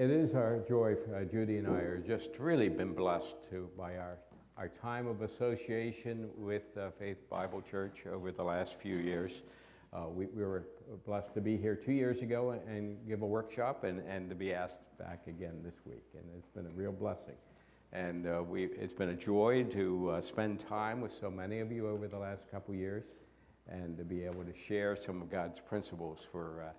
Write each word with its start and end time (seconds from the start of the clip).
It 0.00 0.10
is 0.10 0.34
our 0.34 0.60
joy, 0.66 0.96
uh, 1.14 1.24
Judy 1.24 1.58
and 1.58 1.68
I 1.68 1.80
are 1.80 1.98
just 1.98 2.38
really 2.38 2.70
been 2.70 2.94
blessed 2.94 3.36
to, 3.50 3.68
by 3.76 3.98
our, 3.98 4.16
our 4.56 4.66
time 4.66 5.06
of 5.06 5.20
association 5.20 6.30
with 6.38 6.74
uh, 6.78 6.88
Faith 6.92 7.28
Bible 7.28 7.60
Church 7.60 8.06
over 8.10 8.32
the 8.32 8.42
last 8.42 8.80
few 8.80 8.96
years. 8.96 9.42
Uh, 9.92 10.06
we, 10.08 10.24
we, 10.24 10.42
were 10.42 10.64
blessed 11.04 11.34
to 11.34 11.42
be 11.42 11.58
here 11.58 11.76
two 11.76 11.92
years 11.92 12.22
ago 12.22 12.52
and, 12.52 12.66
and, 12.66 13.06
give 13.06 13.20
a 13.20 13.26
workshop 13.26 13.84
and, 13.84 14.00
and 14.08 14.30
to 14.30 14.34
be 14.34 14.54
asked 14.54 14.78
back 14.98 15.26
again 15.26 15.60
this 15.62 15.82
week. 15.84 16.06
And 16.14 16.24
it's 16.34 16.48
been 16.48 16.64
a 16.64 16.74
real 16.74 16.92
blessing. 16.92 17.36
And 17.92 18.26
uh, 18.26 18.42
we, 18.42 18.70
it's 18.80 18.94
been 18.94 19.10
a 19.10 19.14
joy 19.14 19.64
to 19.64 20.12
uh, 20.12 20.20
spend 20.22 20.60
time 20.60 21.02
with 21.02 21.12
so 21.12 21.30
many 21.30 21.60
of 21.60 21.70
you 21.70 21.86
over 21.86 22.08
the 22.08 22.18
last 22.18 22.50
couple 22.50 22.74
years 22.74 23.24
and 23.68 23.98
to 23.98 24.04
be 24.04 24.24
able 24.24 24.44
to 24.44 24.56
share 24.56 24.96
some 24.96 25.20
of 25.20 25.28
God's 25.28 25.60
principles 25.60 26.26
for 26.32 26.62
uh, 26.62 26.72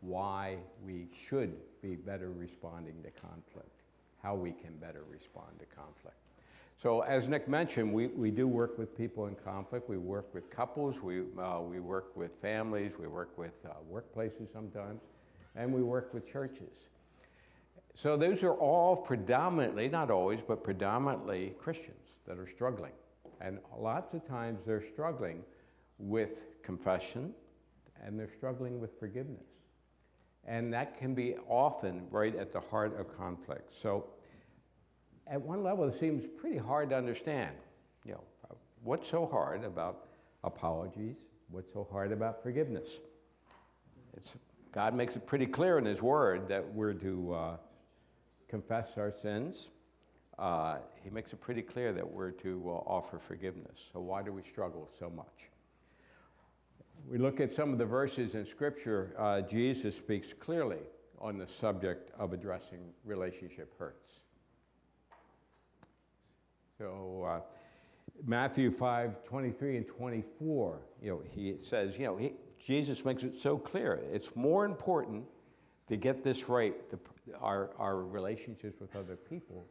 why 0.00 0.58
we 0.86 1.08
should 1.12 1.56
be 1.82 1.94
better 1.94 2.30
responding 2.30 3.02
to 3.02 3.10
conflict, 3.10 3.82
how 4.22 4.34
we 4.34 4.52
can 4.52 4.76
better 4.76 5.04
respond 5.10 5.58
to 5.60 5.66
conflict. 5.66 6.16
So 6.76 7.00
as 7.00 7.26
Nick 7.26 7.48
mentioned, 7.48 7.92
we, 7.92 8.06
we 8.08 8.30
do 8.30 8.46
work 8.46 8.78
with 8.78 8.96
people 8.96 9.26
in 9.26 9.34
conflict. 9.34 9.88
We 9.88 9.98
work 9.98 10.32
with 10.32 10.48
couples, 10.48 11.02
we, 11.02 11.22
uh, 11.36 11.60
we 11.60 11.80
work 11.80 12.16
with 12.16 12.36
families, 12.36 12.96
we 12.98 13.08
work 13.08 13.36
with 13.36 13.66
uh, 13.68 13.74
workplaces 13.92 14.52
sometimes, 14.52 15.02
and 15.56 15.72
we 15.72 15.82
work 15.82 16.14
with 16.14 16.30
churches. 16.30 16.88
So 17.94 18.16
those 18.16 18.44
are 18.44 18.54
all 18.54 18.94
predominantly, 18.94 19.88
not 19.88 20.08
always, 20.08 20.40
but 20.40 20.62
predominantly 20.62 21.54
Christians 21.58 22.14
that 22.26 22.38
are 22.38 22.46
struggling. 22.46 22.92
And 23.40 23.58
lots 23.76 24.14
of 24.14 24.22
times 24.22 24.62
they're 24.64 24.80
struggling 24.80 25.42
with 25.98 26.46
confession 26.62 27.34
and 28.04 28.16
they're 28.16 28.28
struggling 28.28 28.78
with 28.80 28.98
forgiveness. 29.00 29.58
And 30.46 30.72
that 30.72 30.98
can 30.98 31.14
be 31.14 31.36
often 31.46 32.06
right 32.10 32.34
at 32.34 32.52
the 32.52 32.60
heart 32.60 32.98
of 32.98 33.14
conflict. 33.16 33.72
So 33.72 34.06
at 35.26 35.40
one 35.40 35.62
level, 35.62 35.84
it 35.84 35.92
seems 35.92 36.26
pretty 36.26 36.58
hard 36.58 36.90
to 36.90 36.96
understand. 36.96 37.54
You 38.04 38.12
know, 38.12 38.24
what's 38.82 39.08
so 39.08 39.26
hard 39.26 39.64
about 39.64 40.06
apologies? 40.44 41.28
What's 41.50 41.72
so 41.72 41.86
hard 41.90 42.12
about 42.12 42.42
forgiveness? 42.42 43.00
It's, 44.16 44.36
God 44.72 44.94
makes 44.94 45.16
it 45.16 45.26
pretty 45.26 45.46
clear 45.46 45.78
in 45.78 45.84
His 45.84 46.02
Word 46.02 46.48
that 46.48 46.74
we're 46.74 46.94
to 46.94 47.32
uh, 47.32 47.56
confess 48.48 48.96
our 48.98 49.10
sins. 49.10 49.70
Uh, 50.38 50.76
he 51.02 51.10
makes 51.10 51.32
it 51.32 51.40
pretty 51.40 51.62
clear 51.62 51.92
that 51.92 52.08
we're 52.08 52.30
to 52.30 52.62
uh, 52.66 52.70
offer 52.70 53.18
forgiveness. 53.18 53.88
So, 53.92 54.00
why 54.00 54.22
do 54.22 54.32
we 54.32 54.42
struggle 54.42 54.86
so 54.86 55.10
much? 55.10 55.50
We 57.08 57.16
look 57.16 57.40
at 57.40 57.54
some 57.54 57.72
of 57.72 57.78
the 57.78 57.86
verses 57.86 58.34
in 58.34 58.44
Scripture, 58.44 59.14
uh, 59.18 59.40
Jesus 59.40 59.96
speaks 59.96 60.34
clearly 60.34 60.80
on 61.18 61.38
the 61.38 61.46
subject 61.46 62.10
of 62.18 62.34
addressing 62.34 62.80
relationship 63.02 63.72
hurts. 63.78 64.20
So, 66.76 67.24
uh, 67.26 67.40
Matthew 68.26 68.70
5 68.70 69.24
23 69.24 69.78
and 69.78 69.86
24, 69.86 70.80
you 71.00 71.10
know, 71.10 71.22
he 71.34 71.56
says, 71.56 71.98
you 71.98 72.04
know, 72.04 72.16
he, 72.18 72.32
Jesus 72.58 73.06
makes 73.06 73.22
it 73.22 73.34
so 73.34 73.56
clear. 73.56 74.00
It's 74.12 74.36
more 74.36 74.66
important 74.66 75.24
to 75.86 75.96
get 75.96 76.22
this 76.22 76.46
right, 76.50 76.74
to, 76.90 76.98
our, 77.40 77.70
our 77.78 78.02
relationships 78.02 78.80
with 78.80 78.94
other 78.94 79.16
people, 79.16 79.64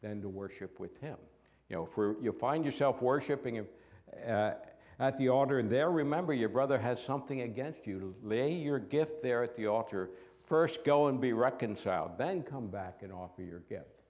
than 0.00 0.22
to 0.22 0.28
worship 0.30 0.80
with 0.80 0.98
Him. 1.00 1.18
You 1.68 1.76
know, 1.76 1.84
if 1.84 2.24
you 2.24 2.32
find 2.32 2.64
yourself 2.64 3.02
worshiping 3.02 3.66
uh, 4.26 4.52
at 4.98 5.16
the 5.16 5.28
altar 5.28 5.58
and 5.58 5.70
there 5.70 5.90
remember 5.90 6.32
your 6.32 6.48
brother 6.48 6.78
has 6.78 7.02
something 7.02 7.42
against 7.42 7.86
you, 7.86 8.14
lay 8.22 8.52
your 8.52 8.78
gift 8.78 9.22
there 9.22 9.42
at 9.42 9.56
the 9.56 9.66
altar. 9.66 10.10
First, 10.42 10.84
go 10.84 11.08
and 11.08 11.20
be 11.20 11.32
reconciled, 11.32 12.18
then 12.18 12.42
come 12.42 12.68
back 12.68 13.02
and 13.02 13.12
offer 13.12 13.42
your 13.42 13.60
gift. 13.60 14.02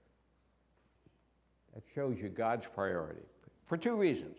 That 1.73 1.83
shows 1.93 2.21
you 2.21 2.29
God's 2.29 2.67
priority 2.67 3.21
for 3.69 3.77
two 3.77 3.95
reasons, 3.95 4.37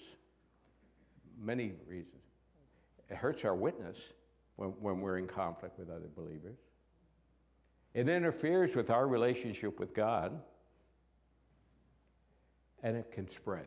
many 1.41 1.75
reasons. 1.87 2.17
It 3.09 3.17
hurts 3.17 3.45
our 3.45 3.55
witness 3.55 4.13
when, 4.57 4.71
when 4.81 5.01
we're 5.01 5.19
in 5.19 5.29
conflict 5.29 5.79
with 5.79 5.89
other 5.89 6.09
believers, 6.17 6.59
it 7.95 8.09
interferes 8.09 8.75
with 8.75 8.91
our 8.91 9.07
relationship 9.07 9.79
with 9.79 9.95
God, 9.95 10.41
and 12.83 12.97
it 12.97 13.13
can 13.13 13.29
spread. 13.29 13.67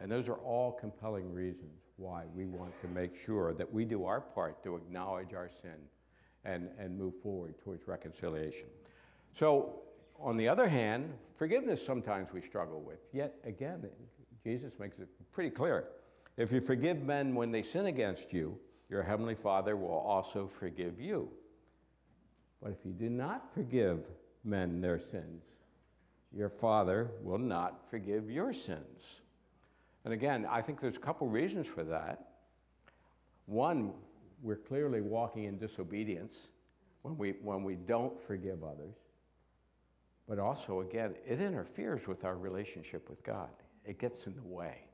And 0.00 0.10
those 0.10 0.28
are 0.28 0.36
all 0.36 0.72
compelling 0.72 1.32
reasons 1.32 1.82
why 1.96 2.24
we 2.34 2.46
want 2.46 2.72
to 2.80 2.88
make 2.88 3.14
sure 3.14 3.52
that 3.52 3.70
we 3.70 3.84
do 3.84 4.06
our 4.06 4.20
part 4.20 4.62
to 4.64 4.74
acknowledge 4.76 5.34
our 5.34 5.48
sin 5.48 5.76
and, 6.44 6.70
and 6.78 6.96
move 6.96 7.14
forward 7.14 7.58
towards 7.58 7.86
reconciliation. 7.86 8.68
So 9.32 9.80
on 10.18 10.38
the 10.38 10.48
other 10.48 10.68
hand, 10.68 11.12
forgiveness 11.34 11.84
sometimes 11.84 12.32
we 12.32 12.40
struggle 12.40 12.80
with. 12.80 13.10
Yet 13.12 13.34
again, 13.44 13.86
Jesus 14.42 14.78
makes 14.78 14.98
it 14.98 15.08
pretty 15.32 15.50
clear. 15.50 15.88
If 16.38 16.52
you 16.52 16.60
forgive 16.60 17.02
men 17.02 17.34
when 17.34 17.52
they 17.52 17.62
sin 17.62 17.86
against 17.86 18.32
you, 18.32 18.58
your 18.88 19.02
heavenly 19.02 19.34
Father 19.34 19.76
will 19.76 19.90
also 19.90 20.46
forgive 20.46 20.98
you. 20.98 21.30
But 22.62 22.72
if 22.72 22.84
you 22.84 22.92
do 22.92 23.10
not 23.10 23.52
forgive 23.52 24.10
men 24.44 24.80
their 24.80 24.98
sins, 24.98 25.58
your 26.32 26.48
Father 26.48 27.10
will 27.22 27.38
not 27.38 27.88
forgive 27.90 28.30
your 28.30 28.52
sins. 28.52 29.20
And 30.04 30.14
again, 30.14 30.46
I 30.48 30.62
think 30.62 30.80
there's 30.80 30.96
a 30.96 31.00
couple 31.00 31.28
reasons 31.28 31.66
for 31.66 31.84
that. 31.84 32.26
One, 33.46 33.92
we're 34.42 34.56
clearly 34.56 35.00
walking 35.00 35.44
in 35.44 35.58
disobedience 35.58 36.52
when 37.02 37.16
we, 37.18 37.32
when 37.42 37.64
we 37.64 37.74
don't 37.74 38.20
forgive 38.20 38.64
others. 38.64 38.96
But 40.28 40.38
also, 40.38 40.80
again, 40.80 41.14
it 41.26 41.40
interferes 41.40 42.06
with 42.06 42.24
our 42.24 42.36
relationship 42.36 43.08
with 43.10 43.22
God. 43.24 43.50
It 43.84 43.98
gets 43.98 44.26
in 44.26 44.34
the 44.36 44.42
way. 44.42 44.84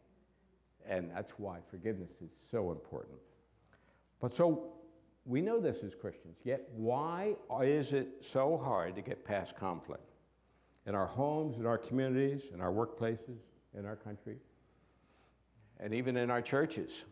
And 0.89 1.11
that's 1.11 1.39
why 1.39 1.59
forgiveness 1.69 2.13
is 2.23 2.31
so 2.37 2.71
important. 2.71 3.19
But 4.21 4.33
so 4.33 4.73
we 5.25 5.43
know 5.43 5.61
this 5.61 5.83
as 5.83 5.95
Christians, 5.95 6.39
yet 6.45 6.63
why 6.75 7.35
is 7.61 7.93
it 7.93 8.09
so 8.25 8.57
hard 8.57 8.95
to 8.95 9.03
get 9.03 9.25
past 9.25 9.57
conflict 9.57 10.13
in 10.87 10.95
our 10.95 11.07
homes, 11.07 11.59
in 11.59 11.67
our 11.67 11.79
communities, 11.79 12.51
in 12.55 12.61
our 12.61 12.73
workplaces, 12.73 13.41
in 13.77 13.85
our 13.85 13.97
country, 13.97 14.37
and 15.81 15.95
even 15.95 16.17
in 16.17 16.31
our 16.31 16.43
churches? 16.43 17.05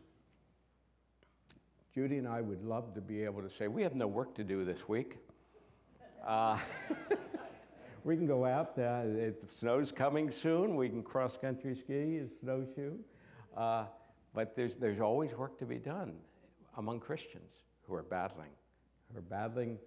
Judy 1.95 2.19
and 2.19 2.27
I 2.27 2.41
would 2.41 2.65
love 2.65 2.93
to 2.95 3.01
be 3.01 3.23
able 3.23 3.41
to 3.43 3.49
say, 3.49 3.69
we 3.69 3.83
have 3.85 3.95
no 3.95 4.09
work 4.09 4.35
to 4.35 4.45
do 4.45 4.65
this 4.65 4.89
week. 4.89 5.19
Uh, 6.27 6.59
we 8.05 8.17
can 8.17 8.27
go 8.27 8.45
out. 8.45 8.77
It, 8.77 9.49
snow's 9.49 9.93
coming 9.93 10.31
soon. 10.31 10.75
We 10.75 10.89
can 10.89 11.03
cross 11.03 11.37
country 11.37 11.77
ski, 11.77 12.23
snowshoe. 12.41 12.95
Uh, 13.57 13.85
but 14.35 14.57
there's, 14.57 14.79
there's 14.79 15.01
always 15.01 15.35
work 15.35 15.57
to 15.59 15.67
be 15.67 15.79
done 15.79 16.17
among 16.77 16.99
Christians 16.99 17.63
who 17.83 17.95
are 17.95 18.03
battling, 18.03 18.51
who 19.13 19.19
are 19.19 19.23
battling, 19.23 19.79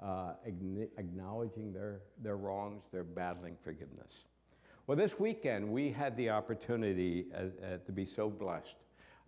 uh, 0.00 0.34
acknowledging 0.44 1.72
their, 1.72 2.02
their 2.22 2.36
wrongs, 2.36 2.84
they're 2.92 3.02
battling 3.02 3.56
forgiveness. 3.56 4.26
Well, 4.86 4.96
this 4.96 5.18
weekend 5.18 5.68
we 5.68 5.90
had 5.90 6.16
the 6.16 6.30
opportunity 6.30 7.26
as, 7.34 7.50
uh, 7.56 7.78
to 7.84 7.90
be 7.90 8.04
so 8.04 8.30
blessed 8.30 8.76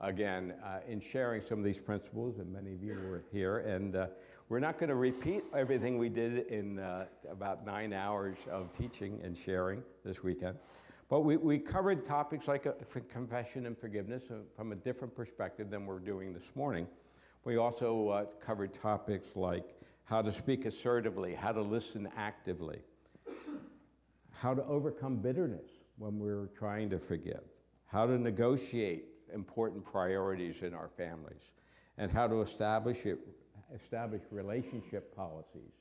again 0.01 0.55
uh, 0.65 0.79
in 0.87 1.01
sharing 1.01 1.43
some 1.43 1.59
of 1.59 1.65
these 1.65 1.81
principles, 1.81 2.39
and 2.39 2.53
many 2.53 2.75
of 2.75 2.85
you 2.85 2.95
were 2.95 3.25
here. 3.33 3.59
And 3.59 3.97
uh, 3.97 4.07
we're 4.49 4.61
not 4.61 4.79
going 4.79 4.91
to 4.91 4.95
repeat 4.95 5.43
everything 5.53 5.99
we 5.99 6.11
did 6.11 6.47
in 6.47 6.79
uh, 6.79 7.07
about 7.29 7.67
nine 7.67 7.93
hours 7.93 8.37
of 8.49 8.71
teaching 8.71 9.21
and 9.25 9.37
sharing 9.37 9.83
this 10.05 10.23
weekend. 10.23 10.57
But 11.09 11.23
we, 11.23 11.37
we 11.37 11.59
covered 11.59 12.05
topics 12.05 12.47
like 12.47 12.65
uh, 12.69 12.75
confession 13.09 13.67
and 13.67 13.77
forgiveness 13.77 14.31
uh, 14.31 14.35
from 14.55 14.71
a 14.71 14.77
different 14.77 15.13
perspective 15.17 15.71
than 15.71 15.87
we're 15.87 15.99
doing 15.99 16.33
this 16.33 16.55
morning. 16.55 16.87
We 17.43 17.57
also 17.57 18.29
covered 18.39 18.75
topics 18.75 19.35
like 19.35 19.75
how 20.05 20.23
to 20.23 20.31
speak 20.31 20.67
assertively, 20.67 21.35
how 21.35 21.51
to 21.51 21.63
listen 21.63 22.09
actively, 22.17 22.79
how 24.41 24.55
to 24.55 24.65
overcome 24.67 25.17
bitterness 25.17 25.69
when 25.97 26.17
we're 26.17 26.47
trying 26.55 26.89
to 26.89 26.99
forgive, 27.01 27.43
how 27.87 28.07
to 28.07 28.17
negotiate 28.17 29.07
important 29.35 29.85
priorities 29.85 30.63
in 30.63 30.73
our 30.73 30.89
families, 30.89 31.55
and 31.99 32.11
how 32.11 32.29
to 32.29 32.41
establish 32.41 33.05
it 33.05 33.19
establish 33.75 34.23
relationship 34.31 35.15
policies, 35.15 35.73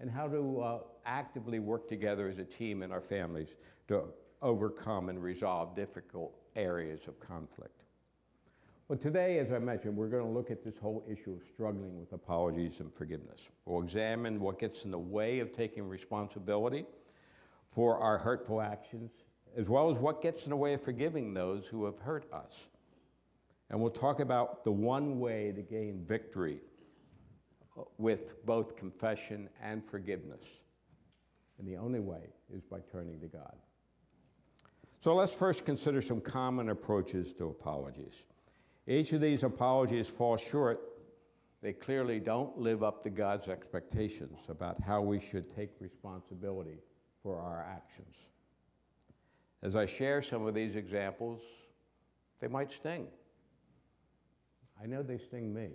and 0.00 0.10
how 0.10 0.26
to 0.26 0.60
uh, 0.60 0.78
actively 1.04 1.60
work 1.60 1.86
together 1.86 2.26
as 2.26 2.38
a 2.38 2.44
team 2.44 2.82
in 2.82 2.90
our 2.90 3.02
families 3.02 3.56
to 3.86 4.02
overcome 4.42 5.10
and 5.10 5.22
resolve 5.22 5.76
difficult 5.76 6.34
areas 6.56 7.06
of 7.06 7.20
conflict. 7.20 7.84
Well, 8.88 8.98
today, 8.98 9.38
as 9.38 9.52
I 9.52 9.60
mentioned, 9.60 9.96
we're 9.96 10.08
going 10.08 10.24
to 10.24 10.30
look 10.30 10.50
at 10.50 10.64
this 10.64 10.78
whole 10.78 11.04
issue 11.08 11.34
of 11.34 11.42
struggling 11.42 12.00
with 12.00 12.12
apologies 12.14 12.80
and 12.80 12.92
forgiveness. 12.92 13.50
We'll 13.64 13.82
examine 13.82 14.40
what 14.40 14.58
gets 14.58 14.84
in 14.84 14.90
the 14.90 14.98
way 14.98 15.38
of 15.38 15.52
taking 15.52 15.86
responsibility 15.86 16.86
for 17.70 17.98
our 17.98 18.18
hurtful 18.18 18.60
actions, 18.60 19.10
as 19.56 19.68
well 19.68 19.90
as 19.90 19.98
what 19.98 20.22
gets 20.22 20.44
in 20.44 20.50
the 20.50 20.56
way 20.56 20.74
of 20.74 20.82
forgiving 20.82 21.34
those 21.34 21.66
who 21.66 21.84
have 21.84 21.98
hurt 21.98 22.26
us. 22.32 22.68
And 23.70 23.80
we'll 23.80 23.90
talk 23.90 24.20
about 24.20 24.64
the 24.64 24.72
one 24.72 25.20
way 25.20 25.52
to 25.52 25.62
gain 25.62 26.04
victory 26.04 26.60
with 27.98 28.44
both 28.44 28.76
confession 28.76 29.48
and 29.62 29.84
forgiveness 29.84 30.60
And 31.58 31.68
the 31.68 31.76
only 31.76 32.00
way 32.00 32.32
is 32.52 32.64
by 32.64 32.78
turning 32.90 33.20
to 33.20 33.26
God. 33.26 33.54
So 34.98 35.14
let's 35.14 35.34
first 35.34 35.64
consider 35.64 36.00
some 36.00 36.20
common 36.20 36.70
approaches 36.70 37.32
to 37.34 37.48
apologies. 37.48 38.24
Each 38.86 39.12
of 39.12 39.20
these 39.20 39.44
apologies 39.44 40.08
falls 40.08 40.40
short. 40.40 40.80
They 41.62 41.74
clearly 41.74 42.18
don't 42.18 42.56
live 42.58 42.82
up 42.82 43.02
to 43.02 43.10
God's 43.10 43.48
expectations 43.48 44.38
about 44.48 44.80
how 44.82 45.02
we 45.02 45.20
should 45.20 45.54
take 45.54 45.70
responsibility 45.80 46.78
for 47.22 47.40
our 47.40 47.62
actions. 47.62 48.16
As 49.62 49.76
I 49.76 49.86
share 49.86 50.22
some 50.22 50.46
of 50.46 50.54
these 50.54 50.76
examples, 50.76 51.40
they 52.40 52.48
might 52.48 52.72
sting. 52.72 53.08
I 54.82 54.86
know 54.86 55.02
they 55.02 55.18
sting 55.18 55.52
me 55.52 55.70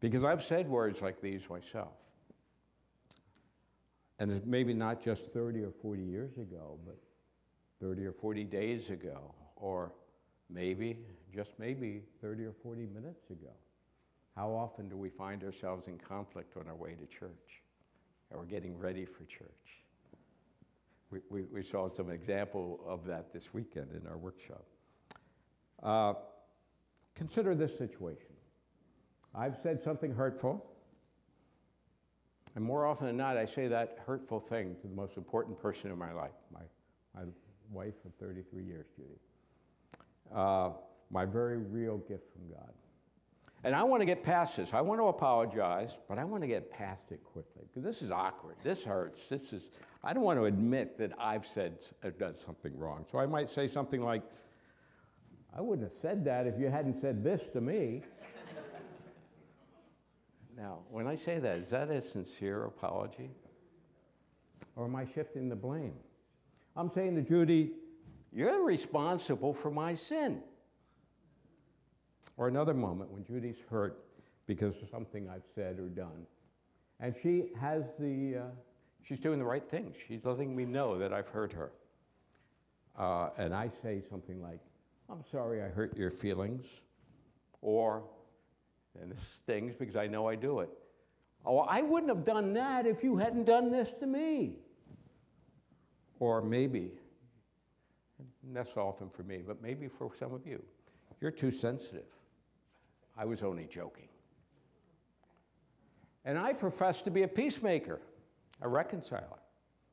because 0.00 0.24
I've 0.24 0.42
said 0.42 0.68
words 0.68 1.02
like 1.02 1.20
these 1.20 1.48
myself. 1.48 1.92
And 4.18 4.30
it's 4.30 4.46
maybe 4.46 4.74
not 4.74 5.00
just 5.00 5.30
30 5.30 5.62
or 5.62 5.70
40 5.70 6.02
years 6.02 6.36
ago, 6.36 6.78
but 6.84 6.96
30 7.80 8.06
or 8.06 8.12
40 8.12 8.44
days 8.44 8.90
ago, 8.90 9.34
or 9.56 9.92
maybe, 10.50 10.98
just 11.34 11.58
maybe, 11.58 12.02
30 12.20 12.44
or 12.44 12.52
40 12.52 12.86
minutes 12.86 13.30
ago. 13.30 13.52
How 14.36 14.50
often 14.50 14.88
do 14.88 14.96
we 14.96 15.08
find 15.08 15.42
ourselves 15.42 15.88
in 15.88 15.98
conflict 15.98 16.56
on 16.56 16.68
our 16.68 16.74
way 16.74 16.94
to 16.94 17.06
church 17.06 17.62
or 18.30 18.44
getting 18.44 18.78
ready 18.78 19.04
for 19.04 19.24
church? 19.24 19.84
We, 21.10 21.42
we, 21.42 21.62
saw 21.62 21.88
some 21.88 22.08
example 22.08 22.80
of 22.86 23.04
that 23.06 23.32
this 23.32 23.52
weekend 23.52 23.88
in 23.92 24.06
our 24.06 24.16
workshop. 24.16 24.64
Uh, 25.82 26.14
consider 27.16 27.54
this 27.54 27.76
situation. 27.76 28.30
I've 29.34 29.56
said 29.56 29.82
something 29.82 30.14
hurtful, 30.14 30.64
and 32.54 32.64
more 32.64 32.86
often 32.86 33.08
than 33.08 33.16
not, 33.16 33.36
I 33.36 33.46
say 33.46 33.66
that 33.68 33.98
hurtful 34.06 34.38
thing 34.38 34.76
to 34.82 34.86
the 34.86 34.94
most 34.94 35.16
important 35.16 35.60
person 35.60 35.90
in 35.90 35.98
my 35.98 36.12
life, 36.12 36.30
my, 36.52 36.60
my 37.14 37.22
wife 37.72 37.94
of 38.04 38.14
33 38.14 38.62
years, 38.62 38.86
Judy. 38.96 39.18
Uh, 40.32 40.70
my 41.10 41.24
very 41.24 41.58
real 41.58 41.98
gift 41.98 42.24
from 42.32 42.48
God. 42.48 42.72
And 43.62 43.74
I 43.74 43.84
want 43.84 44.00
to 44.00 44.06
get 44.06 44.22
past 44.22 44.56
this. 44.56 44.72
I 44.72 44.80
want 44.80 45.00
to 45.00 45.06
apologize, 45.06 45.98
but 46.08 46.18
I 46.18 46.24
want 46.24 46.42
to 46.42 46.46
get 46.46 46.70
past 46.70 47.12
it 47.12 47.22
quickly 47.22 47.64
because 47.68 47.82
this 47.82 48.00
is 48.00 48.10
awkward. 48.10 48.56
This 48.62 48.84
hurts. 48.84 49.26
This 49.26 49.52
is. 49.52 49.70
I 50.02 50.14
don't 50.14 50.22
want 50.22 50.38
to 50.38 50.46
admit 50.46 50.96
that 50.98 51.12
I've 51.18 51.44
said 51.44 51.84
I've 52.02 52.14
uh, 52.14 52.18
done 52.18 52.36
something 52.36 52.76
wrong. 52.78 53.04
So 53.06 53.18
I 53.18 53.26
might 53.26 53.50
say 53.50 53.68
something 53.68 54.02
like, 54.02 54.22
"I 55.54 55.60
wouldn't 55.60 55.86
have 55.86 55.96
said 55.96 56.24
that 56.24 56.46
if 56.46 56.58
you 56.58 56.70
hadn't 56.70 56.94
said 56.94 57.22
this 57.22 57.48
to 57.48 57.60
me." 57.60 58.02
now, 60.56 60.78
when 60.90 61.06
I 61.06 61.14
say 61.14 61.38
that, 61.38 61.58
is 61.58 61.70
that 61.70 61.90
a 61.90 62.00
sincere 62.00 62.64
apology, 62.64 63.30
or 64.74 64.86
am 64.86 64.96
I 64.96 65.04
shifting 65.04 65.50
the 65.50 65.56
blame? 65.56 65.96
I'm 66.76 66.88
saying 66.88 67.14
to 67.16 67.22
Judy, 67.22 67.72
"You're 68.32 68.64
responsible 68.64 69.52
for 69.52 69.70
my 69.70 69.92
sin." 69.92 70.42
Or 72.36 72.48
another 72.48 72.74
moment 72.74 73.10
when 73.10 73.24
Judy's 73.24 73.64
hurt 73.68 74.04
because 74.46 74.80
of 74.82 74.88
something 74.88 75.28
I've 75.28 75.46
said 75.54 75.78
or 75.78 75.88
done. 75.88 76.26
And 77.00 77.14
she 77.14 77.50
has 77.60 77.90
the, 77.98 78.36
uh, 78.36 78.42
she's 79.02 79.18
doing 79.18 79.38
the 79.38 79.44
right 79.44 79.64
thing. 79.64 79.94
She's 80.06 80.24
letting 80.24 80.54
me 80.54 80.64
know 80.64 80.98
that 80.98 81.12
I've 81.12 81.28
hurt 81.28 81.52
her. 81.52 81.72
Uh, 82.98 83.30
and 83.38 83.54
I 83.54 83.68
say 83.68 84.02
something 84.08 84.42
like, 84.42 84.60
I'm 85.08 85.24
sorry 85.24 85.62
I 85.62 85.68
hurt 85.68 85.96
your 85.96 86.10
feelings. 86.10 86.66
Or, 87.62 88.02
and 89.00 89.10
this 89.10 89.20
stings 89.20 89.74
because 89.76 89.96
I 89.96 90.06
know 90.06 90.28
I 90.28 90.34
do 90.34 90.60
it. 90.60 90.70
Oh, 91.44 91.58
I 91.60 91.82
wouldn't 91.82 92.14
have 92.14 92.24
done 92.24 92.52
that 92.54 92.86
if 92.86 93.02
you 93.02 93.16
hadn't 93.16 93.44
done 93.44 93.70
this 93.70 93.92
to 93.94 94.06
me. 94.06 94.58
Or 96.18 96.42
maybe, 96.42 96.92
that's 98.52 98.76
often 98.76 99.08
for 99.08 99.22
me, 99.22 99.40
but 99.46 99.62
maybe 99.62 99.88
for 99.88 100.14
some 100.14 100.34
of 100.34 100.46
you, 100.46 100.62
you're 101.20 101.30
too 101.30 101.50
sensitive. 101.50 102.04
I 103.20 103.26
was 103.26 103.42
only 103.42 103.66
joking. 103.66 104.08
And 106.24 106.38
I 106.38 106.54
profess 106.54 107.02
to 107.02 107.10
be 107.10 107.22
a 107.22 107.28
peacemaker, 107.28 108.00
a 108.62 108.68
reconciler. 108.68 109.38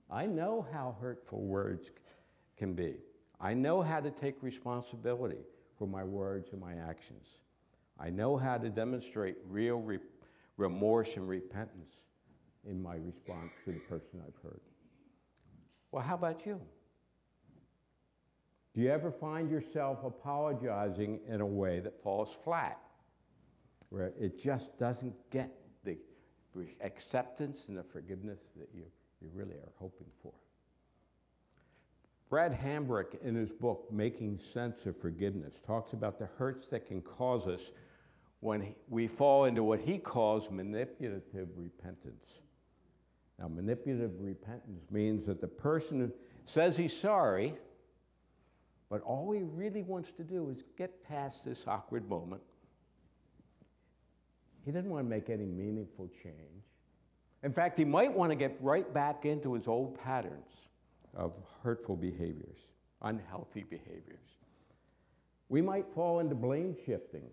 I 0.10 0.26
know 0.26 0.66
how 0.72 0.96
hurtful 1.02 1.42
words 1.42 1.92
can 2.56 2.74
be. 2.74 2.96
I 3.42 3.54
know 3.54 3.82
how 3.82 4.00
to 4.00 4.12
take 4.12 4.42
responsibility 4.42 5.44
for 5.78 5.90
my 5.90 6.06
words 6.06 6.54
and 6.54 6.62
my 6.62 6.76
actions. 6.76 7.40
I 8.00 8.12
know 8.12 8.38
how 8.38 8.58
to 8.58 8.70
demonstrate 8.70 9.36
real 9.50 9.80
re- 9.82 10.00
remorse 10.56 11.18
and 11.18 11.28
repentance 11.28 11.96
in 12.66 12.82
my 12.82 12.96
response 12.96 13.52
to 13.66 13.74
the 13.74 13.80
person 13.80 14.22
I've 14.26 14.42
hurt. 14.42 14.62
Well, 15.92 16.04
how 16.04 16.16
about 16.16 16.46
you? 16.46 16.62
Do 18.74 18.82
you 18.82 18.90
ever 18.90 19.12
find 19.12 19.52
yourself 19.52 20.06
apologizing 20.06 21.20
in 21.28 21.42
a 21.42 21.46
way 21.46 21.82
that 21.82 22.00
falls 22.00 22.34
flat? 22.34 22.80
Where 23.90 24.14
it 24.20 24.38
just 24.40 24.78
doesn't 24.78 25.16
get 25.32 25.52
the 25.84 25.98
acceptance 26.82 27.70
and 27.70 27.78
the 27.78 27.84
forgiveness 27.84 28.52
that 28.58 28.70
you, 28.74 28.84
you 29.22 29.30
really 29.34 29.56
are 29.56 29.72
hoping 29.78 30.08
for. 30.22 30.34
Brad 32.30 32.52
Hambrick, 32.52 33.22
in 33.24 33.36
his 33.36 33.52
book, 33.52 33.88
Making 33.92 34.38
Sense 34.38 34.86
of 34.86 34.98
Forgiveness, 34.98 35.62
talks 35.62 35.94
about 35.94 36.20
the 36.20 36.26
hurts 36.26 36.68
that 36.68 36.86
can 36.86 37.02
cause 37.02 37.48
us 37.48 37.72
when 38.42 38.76
we 38.90 39.08
fall 39.08 39.46
into 39.46 39.64
what 39.64 39.80
he 39.80 39.98
calls 39.98 40.52
manipulative 40.52 41.48
repentance. 41.56 42.42
Now, 43.40 43.48
manipulative 43.48 44.20
repentance 44.20 44.88
means 44.92 45.26
that 45.28 45.40
the 45.40 45.48
person 45.48 46.12
says 46.44 46.76
he's 46.76 46.98
sorry, 46.98 47.54
but 48.90 49.02
all 49.02 49.32
he 49.32 49.44
really 49.44 49.84
wants 49.84 50.12
to 50.14 50.24
do 50.24 50.50
is 50.50 50.64
get 50.78 51.04
past 51.04 51.46
this 51.46 51.66
awkward 51.68 52.10
moment 52.10 52.42
he 54.68 54.74
didn't 54.74 54.90
want 54.90 55.06
to 55.06 55.10
make 55.10 55.30
any 55.30 55.46
meaningful 55.46 56.10
change. 56.10 56.66
In 57.42 57.54
fact, 57.54 57.78
he 57.78 57.86
might 57.86 58.12
want 58.12 58.34
to 58.34 58.36
get 58.36 58.58
right 58.60 58.94
back 58.94 59.26
into 59.26 59.54
his 59.54 59.66
old 59.66 59.98
patterns 59.98 60.68
of 61.16 61.38
hurtful 61.64 61.96
behaviors, 61.96 62.60
unhealthy 63.02 63.64
behaviors. 63.64 64.28
We 65.48 65.62
might 65.62 65.88
fall 65.90 66.20
into 66.20 66.36
blame 66.36 66.76
shifting 66.76 67.30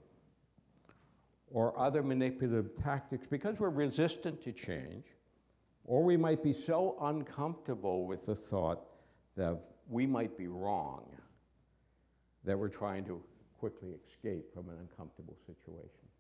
or 1.50 1.76
other 1.76 2.04
manipulative 2.04 2.76
tactics 2.76 3.26
because 3.26 3.58
we're 3.58 3.70
resistant 3.70 4.40
to 4.44 4.52
change, 4.52 5.06
or 5.86 6.04
we 6.04 6.16
might 6.16 6.40
be 6.40 6.52
so 6.52 6.96
uncomfortable 7.00 8.06
with 8.06 8.26
the 8.26 8.36
thought 8.36 8.84
that 9.36 9.60
we 9.88 10.06
might 10.06 10.38
be 10.38 10.46
wrong 10.46 11.05
that 12.44 12.56
we're 12.56 12.69
trying 12.69 13.05
to 13.06 13.20
quickly 13.58 13.91
escape 14.06 14.55
from 14.55 14.69
an 14.69 14.76
uncomfortable 14.79 15.36
situation. 15.44 16.14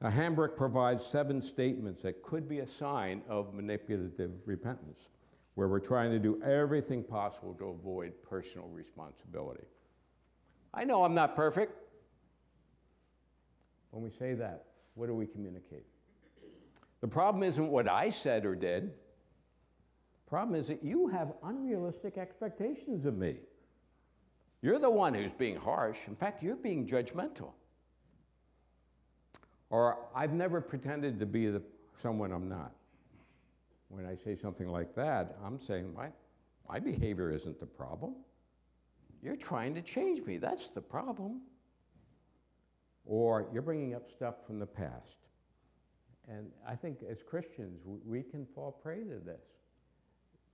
Now, 0.00 0.10
Hambrick 0.10 0.56
provides 0.56 1.04
seven 1.04 1.40
statements 1.40 2.02
that 2.02 2.22
could 2.22 2.48
be 2.48 2.58
a 2.58 2.66
sign 2.66 3.22
of 3.28 3.54
manipulative 3.54 4.32
repentance, 4.44 5.10
where 5.54 5.68
we're 5.68 5.80
trying 5.80 6.10
to 6.10 6.18
do 6.18 6.42
everything 6.42 7.02
possible 7.02 7.54
to 7.54 7.68
avoid 7.68 8.12
personal 8.28 8.68
responsibility. 8.68 9.64
I 10.74 10.84
know 10.84 11.04
I'm 11.04 11.14
not 11.14 11.36
perfect. 11.36 11.72
When 13.90 14.02
we 14.02 14.10
say 14.10 14.34
that, 14.34 14.64
what 14.94 15.06
do 15.06 15.14
we 15.14 15.26
communicate? 15.26 15.86
The 17.00 17.08
problem 17.08 17.42
isn't 17.42 17.68
what 17.68 17.88
I 17.88 18.10
said 18.10 18.44
or 18.44 18.54
did. 18.54 18.86
The 20.24 20.30
problem 20.30 20.58
is 20.58 20.66
that 20.68 20.82
you 20.82 21.06
have 21.08 21.34
unrealistic 21.44 22.18
expectations 22.18 23.04
of 23.06 23.16
me. 23.16 23.36
You're 24.62 24.78
the 24.78 24.90
one 24.90 25.14
who's 25.14 25.32
being 25.32 25.56
harsh. 25.56 26.08
In 26.08 26.16
fact, 26.16 26.42
you're 26.42 26.56
being 26.56 26.86
judgmental. 26.86 27.52
Or 29.70 29.98
I've 30.14 30.34
never 30.34 30.60
pretended 30.60 31.18
to 31.20 31.26
be 31.26 31.46
the, 31.46 31.62
someone 31.94 32.32
I'm 32.32 32.48
not. 32.48 32.72
When 33.88 34.06
I 34.06 34.14
say 34.14 34.36
something 34.36 34.68
like 34.68 34.94
that, 34.94 35.36
I'm 35.44 35.58
saying 35.58 35.92
my, 35.94 36.08
my 36.68 36.80
behavior 36.80 37.30
isn't 37.30 37.60
the 37.60 37.66
problem. 37.66 38.16
You're 39.22 39.36
trying 39.36 39.74
to 39.74 39.82
change 39.82 40.22
me. 40.22 40.36
That's 40.36 40.70
the 40.70 40.80
problem. 40.80 41.42
Or 43.06 43.48
you're 43.52 43.62
bringing 43.62 43.94
up 43.94 44.08
stuff 44.08 44.44
from 44.46 44.58
the 44.58 44.66
past. 44.66 45.20
And 46.28 46.50
I 46.66 46.74
think 46.74 46.98
as 47.08 47.22
Christians, 47.22 47.82
we 47.84 48.22
can 48.22 48.46
fall 48.46 48.72
prey 48.72 49.04
to 49.04 49.18
this 49.24 49.58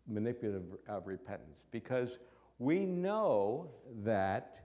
manipulative 0.06 0.64
uh, 0.88 1.00
repentance 1.02 1.62
because 1.70 2.18
we 2.58 2.84
know 2.84 3.70
that 4.02 4.60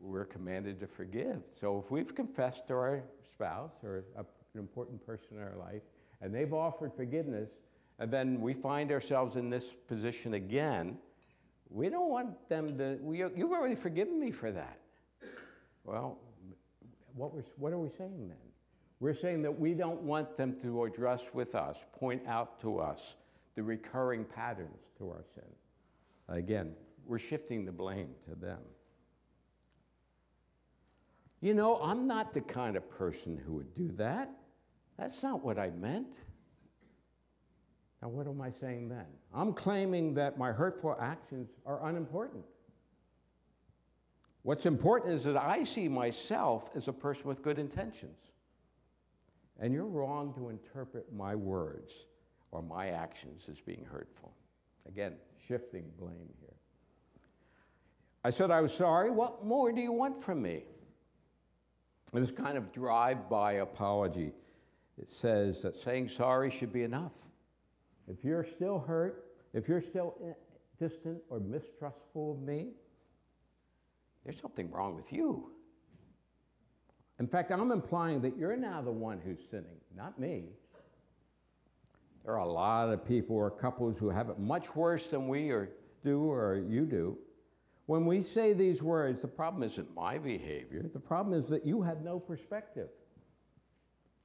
we're 0.00 0.24
commanded 0.24 0.80
to 0.80 0.86
forgive. 0.86 1.42
So 1.46 1.78
if 1.78 1.90
we've 1.90 2.14
confessed 2.14 2.68
to 2.68 2.74
our 2.74 3.02
spouse 3.22 3.82
or 3.82 4.04
a, 4.16 4.20
an 4.20 4.26
important 4.56 5.04
person 5.04 5.36
in 5.36 5.42
our 5.42 5.56
life, 5.56 5.82
and 6.20 6.34
they've 6.34 6.52
offered 6.52 6.94
forgiveness, 6.94 7.50
and 7.98 8.10
then 8.10 8.40
we 8.40 8.54
find 8.54 8.92
ourselves 8.92 9.36
in 9.36 9.50
this 9.50 9.74
position 9.88 10.34
again, 10.34 10.98
we 11.70 11.88
don't 11.88 12.10
want 12.10 12.48
them 12.48 12.76
to, 12.76 12.98
we, 13.00 13.18
you've 13.18 13.52
already 13.52 13.74
forgiven 13.74 14.20
me 14.20 14.30
for 14.30 14.52
that. 14.52 14.78
Well, 15.84 16.18
what, 17.14 17.34
we're, 17.34 17.42
what 17.56 17.72
are 17.72 17.78
we 17.78 17.88
saying 17.88 18.28
then? 18.28 18.36
We're 18.98 19.14
saying 19.14 19.42
that 19.42 19.58
we 19.58 19.74
don't 19.74 20.02
want 20.02 20.36
them 20.36 20.58
to 20.60 20.84
address 20.84 21.30
with 21.34 21.54
us, 21.54 21.84
point 21.92 22.26
out 22.26 22.60
to 22.60 22.78
us 22.78 23.16
the 23.54 23.62
recurring 23.62 24.24
patterns 24.24 24.80
to 24.98 25.10
our 25.10 25.24
sin. 25.24 25.44
Again, 26.28 26.74
we're 27.06 27.18
shifting 27.18 27.64
the 27.64 27.72
blame 27.72 28.10
to 28.24 28.34
them. 28.34 28.58
You 31.40 31.54
know, 31.54 31.76
I'm 31.76 32.06
not 32.06 32.32
the 32.32 32.40
kind 32.40 32.76
of 32.76 32.88
person 32.90 33.36
who 33.36 33.54
would 33.54 33.74
do 33.74 33.88
that. 33.92 34.30
That's 34.98 35.22
not 35.22 35.44
what 35.44 35.58
I 35.58 35.70
meant. 35.70 36.16
Now, 38.02 38.08
what 38.08 38.26
am 38.26 38.40
I 38.40 38.50
saying 38.50 38.88
then? 38.88 39.06
I'm 39.34 39.52
claiming 39.52 40.14
that 40.14 40.38
my 40.38 40.52
hurtful 40.52 40.96
actions 41.00 41.50
are 41.64 41.86
unimportant. 41.86 42.44
What's 44.42 44.64
important 44.64 45.12
is 45.12 45.24
that 45.24 45.36
I 45.36 45.64
see 45.64 45.88
myself 45.88 46.70
as 46.76 46.88
a 46.88 46.92
person 46.92 47.24
with 47.26 47.42
good 47.42 47.58
intentions. 47.58 48.32
And 49.58 49.72
you're 49.72 49.86
wrong 49.86 50.32
to 50.34 50.50
interpret 50.50 51.12
my 51.12 51.34
words 51.34 52.06
or 52.52 52.62
my 52.62 52.88
actions 52.90 53.48
as 53.48 53.60
being 53.60 53.84
hurtful. 53.84 54.32
Again, 54.86 55.14
shifting 55.48 55.90
blame 55.98 56.32
here. 56.40 56.54
I 58.22 58.30
said 58.30 58.50
I 58.50 58.60
was 58.60 58.72
sorry. 58.72 59.10
What 59.10 59.44
more 59.44 59.72
do 59.72 59.80
you 59.80 59.92
want 59.92 60.22
from 60.22 60.42
me? 60.42 60.64
This 62.16 62.30
kind 62.30 62.56
of 62.56 62.72
drive 62.72 63.28
by 63.28 63.54
apology. 63.54 64.32
It 64.98 65.10
says 65.10 65.60
that 65.62 65.76
saying 65.76 66.08
sorry 66.08 66.50
should 66.50 66.72
be 66.72 66.82
enough. 66.82 67.14
If 68.08 68.24
you're 68.24 68.42
still 68.42 68.78
hurt, 68.78 69.26
if 69.52 69.68
you're 69.68 69.82
still 69.82 70.36
distant 70.78 71.18
or 71.28 71.40
mistrustful 71.40 72.32
of 72.32 72.40
me, 72.40 72.70
there's 74.24 74.40
something 74.40 74.70
wrong 74.70 74.96
with 74.96 75.12
you. 75.12 75.50
In 77.18 77.26
fact, 77.26 77.50
I'm 77.50 77.70
implying 77.70 78.22
that 78.22 78.38
you're 78.38 78.56
now 78.56 78.80
the 78.80 78.92
one 78.92 79.20
who's 79.20 79.46
sinning, 79.46 79.78
not 79.94 80.18
me. 80.18 80.44
There 82.24 82.32
are 82.32 82.46
a 82.46 82.50
lot 82.50 82.88
of 82.88 83.06
people 83.06 83.36
or 83.36 83.50
couples 83.50 83.98
who 83.98 84.08
have 84.08 84.30
it 84.30 84.38
much 84.38 84.74
worse 84.74 85.08
than 85.08 85.28
we 85.28 85.50
or 85.50 85.68
do 86.02 86.30
or 86.30 86.64
you 86.66 86.86
do. 86.86 87.18
When 87.86 88.04
we 88.04 88.20
say 88.20 88.52
these 88.52 88.82
words, 88.82 89.22
the 89.22 89.28
problem 89.28 89.62
isn't 89.62 89.94
my 89.94 90.18
behavior. 90.18 90.82
The 90.92 91.00
problem 91.00 91.38
is 91.38 91.48
that 91.48 91.64
you 91.64 91.82
have 91.82 92.02
no 92.02 92.18
perspective. 92.18 92.88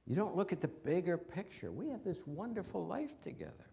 You 0.06 0.16
don't 0.16 0.36
look 0.36 0.52
at 0.52 0.60
the 0.60 0.68
bigger 0.68 1.16
picture. 1.16 1.70
We 1.70 1.88
have 1.88 2.02
this 2.02 2.26
wonderful 2.26 2.84
life 2.84 3.20
together. 3.20 3.70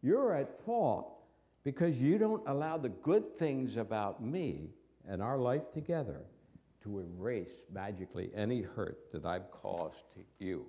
You're 0.00 0.34
at 0.34 0.56
fault 0.56 1.24
because 1.64 2.00
you 2.00 2.18
don't 2.18 2.42
allow 2.46 2.78
the 2.78 2.90
good 2.90 3.36
things 3.36 3.76
about 3.76 4.22
me 4.22 4.70
and 5.08 5.20
our 5.20 5.38
life 5.38 5.70
together 5.70 6.20
to 6.82 7.00
erase 7.00 7.64
magically 7.72 8.30
any 8.34 8.62
hurt 8.62 9.10
that 9.10 9.24
I've 9.24 9.50
caused 9.50 10.04
to 10.14 10.20
you. 10.38 10.66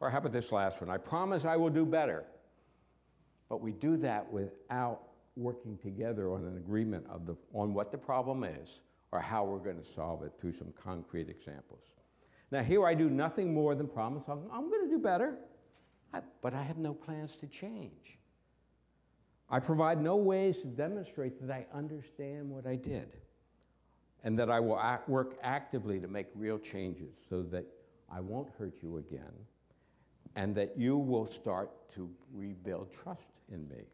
Or 0.00 0.10
how 0.10 0.18
about 0.18 0.32
this 0.32 0.50
last 0.50 0.80
one? 0.80 0.90
I 0.90 0.96
promise 0.96 1.44
I 1.44 1.56
will 1.56 1.70
do 1.70 1.84
better. 1.84 2.24
But 3.48 3.60
we 3.60 3.72
do 3.72 3.96
that 3.98 4.32
without 4.32 5.09
working 5.40 5.78
together 5.78 6.32
on 6.32 6.44
an 6.44 6.56
agreement 6.56 7.06
of 7.10 7.26
the, 7.26 7.34
on 7.54 7.72
what 7.72 7.90
the 7.90 7.98
problem 7.98 8.44
is 8.44 8.82
or 9.12 9.20
how 9.20 9.44
we're 9.44 9.58
going 9.58 9.78
to 9.78 9.84
solve 9.84 10.22
it 10.22 10.32
through 10.38 10.52
some 10.52 10.72
concrete 10.78 11.28
examples. 11.28 11.82
Now, 12.50 12.62
here 12.62 12.86
I 12.86 12.94
do 12.94 13.08
nothing 13.08 13.54
more 13.54 13.74
than 13.74 13.88
promise 13.88 14.28
I'm, 14.28 14.70
going 14.70 14.84
to 14.84 14.90
do 14.90 14.98
better, 14.98 15.38
but 16.42 16.54
I 16.54 16.62
have 16.62 16.78
no 16.78 16.92
plans 16.92 17.36
to 17.36 17.46
change. 17.46 18.18
I 19.48 19.58
provide 19.58 20.00
no 20.00 20.16
ways 20.16 20.62
to 20.62 20.68
demonstrate 20.68 21.40
that 21.40 21.50
I 21.50 21.66
understand 21.76 22.48
what 22.50 22.66
I 22.66 22.76
did 22.76 23.16
and 24.22 24.38
that 24.38 24.50
I 24.50 24.60
will 24.60 24.78
act, 24.78 25.08
work 25.08 25.38
actively 25.42 25.98
to 26.00 26.06
make 26.06 26.26
real 26.34 26.58
changes 26.58 27.16
so 27.28 27.42
that 27.44 27.64
I 28.12 28.20
won't 28.20 28.48
hurt 28.58 28.82
you 28.82 28.98
again 28.98 29.32
and 30.36 30.54
that 30.54 30.76
you 30.76 30.96
will 30.96 31.26
start 31.26 31.70
to 31.94 32.08
rebuild 32.32 32.92
trust 32.92 33.30
in 33.50 33.68
me. 33.68 33.84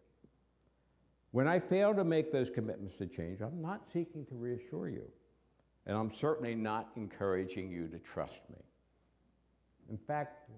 When 1.32 1.46
I 1.46 1.58
fail 1.58 1.94
to 1.94 2.04
make 2.04 2.32
those 2.32 2.50
commitments 2.50 2.96
to 2.98 3.06
change, 3.06 3.40
I'm 3.40 3.60
not 3.60 3.86
seeking 3.86 4.24
to 4.26 4.34
reassure 4.34 4.88
you, 4.88 5.06
and 5.86 5.96
I'm 5.96 6.10
certainly 6.10 6.54
not 6.54 6.90
encouraging 6.96 7.70
you 7.70 7.88
to 7.88 7.98
trust 7.98 8.48
me. 8.50 8.62
In 9.90 9.98
fact, 9.98 10.50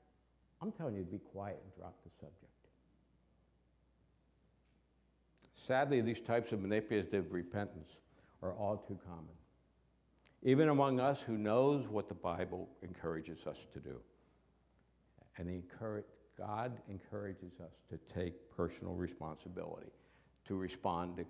I'm 0.63 0.73
telling 0.73 0.95
you 0.95 1.05
to 1.05 1.11
be 1.11 1.19
quiet 1.19 1.61
and 1.63 1.75
drop 1.75 1.97
the 2.05 2.11
subject. 2.11 2.45
Sadly, 5.53 6.01
these 6.01 6.21
types 6.21 6.53
of 6.53 6.61
manipulative 6.61 7.33
repentance 7.33 8.01
are 8.43 8.53
all 8.53 8.77
too 8.77 8.99
common 9.05 9.35
even 10.43 10.69
among 10.69 11.01
us 11.01 11.21
who 11.21 11.37
knows 11.37 11.89
what 11.89 12.09
the 12.09 12.15
Bible 12.15 12.69
encourages 12.83 13.47
us 13.47 13.67
to 13.73 13.81
do. 13.81 14.01
And 15.37 15.49
encourage, 15.49 16.05
God 16.37 16.79
encourages 16.89 17.61
us 17.61 17.81
to 17.91 17.99
take 18.13 18.51
personal 18.51 18.95
responsibility, 18.95 19.91
to 20.49 20.57
respond 20.57 21.17
to 21.17 21.25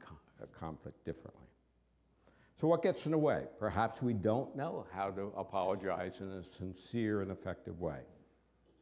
conflict 0.58 1.04
differently. 1.04 1.46
So, 2.56 2.66
what 2.66 2.82
gets 2.82 3.06
in 3.06 3.12
the 3.12 3.18
way? 3.18 3.44
Perhaps 3.58 4.02
we 4.02 4.14
don't 4.14 4.56
know 4.56 4.86
how 4.92 5.10
to 5.10 5.32
apologize 5.36 6.20
in 6.20 6.28
a 6.28 6.42
sincere 6.42 7.22
and 7.22 7.30
effective 7.30 7.78
way. 7.80 8.00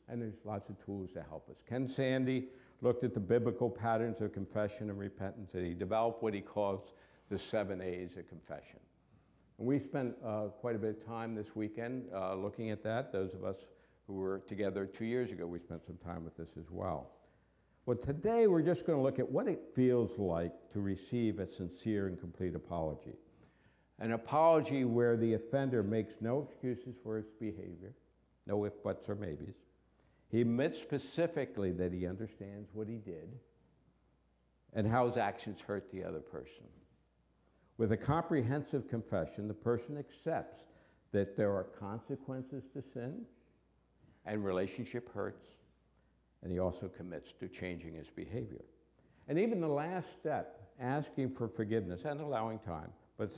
And 0.08 0.22
there's 0.22 0.38
lots 0.44 0.68
of 0.70 0.82
tools 0.82 1.12
to 1.12 1.22
help 1.22 1.50
us. 1.50 1.62
Ken 1.66 1.86
Sande 1.88 2.44
looked 2.80 3.04
at 3.04 3.12
the 3.12 3.20
biblical 3.20 3.68
patterns 3.68 4.20
of 4.20 4.32
confession 4.32 4.88
and 4.88 4.98
repentance, 4.98 5.54
and 5.54 5.66
he 5.66 5.74
developed 5.74 6.22
what 6.22 6.32
he 6.32 6.40
calls 6.40 6.94
the 7.28 7.36
seven 7.36 7.80
A's 7.82 8.16
of 8.16 8.28
confession. 8.28 8.78
And 9.58 9.66
we 9.66 9.78
spent 9.78 10.14
uh, 10.24 10.48
quite 10.60 10.76
a 10.76 10.78
bit 10.78 10.90
of 10.90 11.06
time 11.06 11.34
this 11.34 11.56
weekend 11.56 12.06
uh, 12.14 12.34
looking 12.34 12.70
at 12.70 12.82
that. 12.82 13.12
Those 13.12 13.34
of 13.34 13.44
us 13.44 13.66
who 14.06 14.14
were 14.14 14.42
together 14.46 14.86
two 14.86 15.06
years 15.06 15.32
ago, 15.32 15.46
we 15.46 15.58
spent 15.58 15.84
some 15.84 15.96
time 15.96 16.24
with 16.24 16.36
this 16.36 16.56
as 16.56 16.70
well. 16.70 17.15
Well, 17.86 17.96
today 17.96 18.48
we're 18.48 18.62
just 18.62 18.84
going 18.84 18.98
to 18.98 19.02
look 19.02 19.20
at 19.20 19.30
what 19.30 19.46
it 19.46 19.68
feels 19.72 20.18
like 20.18 20.52
to 20.72 20.80
receive 20.80 21.38
a 21.38 21.46
sincere 21.46 22.08
and 22.08 22.18
complete 22.18 22.56
apology. 22.56 23.14
An 24.00 24.10
apology 24.10 24.84
where 24.84 25.16
the 25.16 25.34
offender 25.34 25.84
makes 25.84 26.20
no 26.20 26.42
excuses 26.42 27.00
for 27.00 27.16
his 27.16 27.30
behavior, 27.38 27.94
no 28.48 28.64
if, 28.64 28.82
buts, 28.82 29.08
or 29.08 29.14
maybes. 29.14 29.54
He 30.28 30.40
admits 30.40 30.80
specifically 30.80 31.70
that 31.74 31.92
he 31.92 32.08
understands 32.08 32.70
what 32.74 32.88
he 32.88 32.96
did 32.96 33.38
and 34.72 34.84
how 34.84 35.06
his 35.06 35.16
actions 35.16 35.60
hurt 35.60 35.88
the 35.92 36.02
other 36.02 36.18
person. 36.18 36.66
With 37.78 37.92
a 37.92 37.96
comprehensive 37.96 38.88
confession, 38.88 39.46
the 39.46 39.54
person 39.54 39.96
accepts 39.96 40.66
that 41.12 41.36
there 41.36 41.54
are 41.54 41.62
consequences 41.62 42.64
to 42.72 42.82
sin 42.82 43.26
and 44.24 44.44
relationship 44.44 45.08
hurts, 45.14 45.58
and 46.42 46.52
he 46.52 46.58
also 46.58 46.88
commits 46.88 47.32
to 47.32 47.48
changing 47.48 47.94
his 47.94 48.10
behavior. 48.10 48.64
And 49.28 49.38
even 49.38 49.60
the 49.60 49.68
last 49.68 50.12
step, 50.12 50.60
asking 50.80 51.30
for 51.30 51.48
forgiveness 51.48 52.04
and 52.04 52.20
allowing 52.20 52.58
time, 52.58 52.90
but 53.16 53.30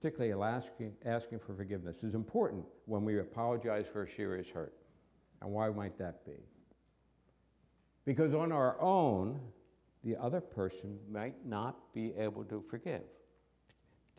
particularly 0.00 0.32
asking, 0.42 0.94
asking 1.04 1.38
for 1.38 1.54
forgiveness, 1.54 2.02
is 2.02 2.14
important 2.14 2.64
when 2.86 3.04
we 3.04 3.18
apologize 3.18 3.88
for 3.88 4.02
a 4.02 4.08
serious 4.08 4.50
hurt. 4.50 4.74
And 5.42 5.50
why 5.50 5.68
might 5.70 5.96
that 5.98 6.24
be? 6.24 6.42
Because 8.04 8.34
on 8.34 8.50
our 8.50 8.80
own, 8.80 9.40
the 10.02 10.16
other 10.16 10.40
person 10.40 10.98
might 11.10 11.46
not 11.46 11.92
be 11.92 12.14
able 12.16 12.44
to 12.44 12.60
forgive 12.60 13.02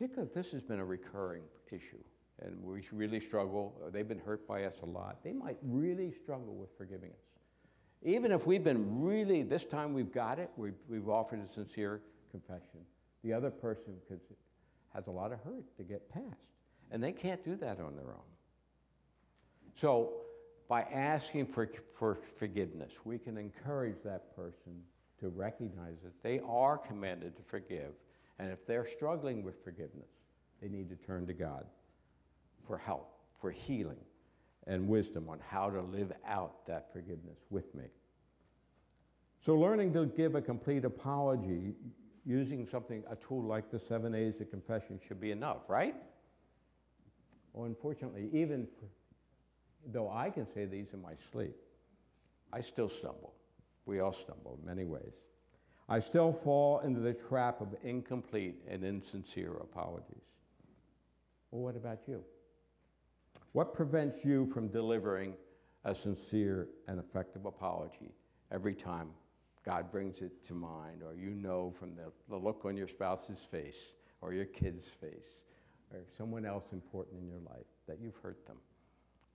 particularly 0.02 0.32
this 0.34 0.52
has 0.52 0.64
been 0.64 0.80
a 0.80 0.86
recurring 0.86 1.44
issue, 1.72 2.04
and 2.42 2.60
we 2.64 2.84
really 2.92 3.20
struggle. 3.20 3.80
They've 3.94 4.08
been 4.08 4.18
hurt 4.18 4.48
by 4.48 4.64
us 4.64 4.82
a 4.82 4.86
lot. 4.86 5.24
They 5.24 5.32
might 5.32 5.58
really 5.62 6.12
struggle 6.12 6.56
with 6.56 6.76
forgiving 6.76 7.12
us. 7.12 7.41
Even 8.04 8.32
if 8.32 8.48
we've 8.48 8.64
been 8.64 9.02
really, 9.02 9.44
this 9.44 9.66
time 9.66 9.94
we've 9.94 10.12
got 10.12 10.40
it, 10.40 10.50
we've, 10.58 10.74
we've 10.90 11.08
offered 11.10 11.40
a 11.40 11.52
sincere 11.52 12.02
confession, 12.32 12.80
the 13.24 13.32
other 13.34 13.52
person 13.52 13.94
could, 14.08 14.20
has 14.94 15.08
a 15.08 15.12
lot 15.12 15.32
of 15.32 15.40
hurt 15.42 15.78
to 15.78 15.84
get 15.84 16.10
past. 16.10 16.52
And 16.90 17.04
they 17.04 17.12
can't 17.12 17.44
do 17.44 17.56
that 17.58 17.80
on 17.80 17.96
their 17.96 18.10
own. 18.10 18.32
So, 19.74 20.14
by 20.68 20.84
asking 20.84 21.48
for, 21.48 21.70
for 21.94 22.16
forgiveness, 22.16 23.02
we 23.04 23.18
can 23.18 23.38
encourage 23.38 24.02
that 24.04 24.36
person 24.36 24.82
to 25.20 25.28
recognize 25.30 26.02
that 26.04 26.24
they 26.24 26.40
are 26.40 26.78
commanded 26.78 27.36
to 27.36 27.44
forgive 27.44 27.94
and 28.42 28.52
if 28.52 28.66
they're 28.66 28.86
struggling 28.86 29.44
with 29.44 29.64
forgiveness, 29.64 30.10
they 30.62 30.68
need 30.68 30.90
to 30.90 30.96
turn 30.96 31.28
to 31.28 31.34
God 31.34 31.66
for 32.60 32.76
help, 32.76 33.14
for 33.40 33.52
healing, 33.52 34.00
and 34.68 34.88
wisdom 34.88 35.28
on 35.30 35.40
how 35.48 35.70
to 35.70 35.82
live 35.82 36.12
out 36.26 36.66
that 36.68 36.92
forgiveness 36.92 37.46
with 37.50 37.74
me. 37.74 37.86
So, 39.40 39.58
learning 39.58 39.94
to 39.94 40.06
give 40.06 40.36
a 40.36 40.42
complete 40.42 40.86
apology 40.86 41.74
using 42.26 42.66
something, 42.66 43.04
a 43.10 43.16
tool 43.16 43.44
like 43.44 43.70
the 43.70 43.80
seven 43.80 44.14
A's 44.14 44.40
of 44.40 44.52
confession, 44.52 45.00
should 45.00 45.20
be 45.20 45.32
enough, 45.32 45.70
right? 45.70 45.96
Well, 47.54 47.66
unfortunately, 47.66 48.30
even 48.32 48.68
for, 48.68 48.86
though 49.88 50.12
I 50.12 50.30
can 50.30 50.46
say 50.46 50.66
these 50.66 50.94
in 50.94 51.02
my 51.02 51.16
sleep, 51.16 51.56
I 52.54 52.62
still 52.62 52.88
stumble. 52.88 53.34
We 53.86 54.00
all 54.00 54.12
stumble 54.12 54.60
in 54.62 54.66
many 54.66 54.86
ways. 54.86 55.26
I 55.90 56.00
still 56.00 56.32
fall 56.32 56.80
into 56.80 57.00
the 57.00 57.14
trap 57.14 57.60
of 57.62 57.76
incomplete 57.84 58.62
and 58.70 58.84
insincere 58.84 59.54
apologies. 59.54 60.24
Well, 61.50 61.64
what 61.64 61.76
about 61.76 62.08
you? 62.08 62.24
What 63.54 63.74
prevents 63.74 64.24
you 64.24 64.46
from 64.46 64.70
delivering 64.70 65.34
a 65.84 65.94
sincere 65.94 66.70
and 66.88 67.00
effective 67.00 67.46
apology 67.46 68.14
every 68.52 68.76
time 68.76 69.10
God 69.64 69.92
brings 69.92 70.22
it 70.22 70.42
to 70.44 70.54
mind, 70.54 71.04
or 71.04 71.14
you 71.14 71.32
know 71.32 71.72
from 71.72 71.96
the, 71.96 72.12
the 72.30 72.38
look 72.38 72.66
on 72.66 72.76
your 72.76 72.88
spouse's 72.88 73.44
face, 73.44 73.94
or 74.22 74.34
your 74.34 74.46
kid's 74.46 74.90
face, 74.90 75.44
or 75.94 76.00
someone 76.10 76.46
else 76.46 76.74
important 76.74 77.22
in 77.22 77.28
your 77.28 77.40
life 77.40 77.68
that 77.88 78.00
you've 78.00 78.18
hurt 78.18 78.46
them. 78.46 78.58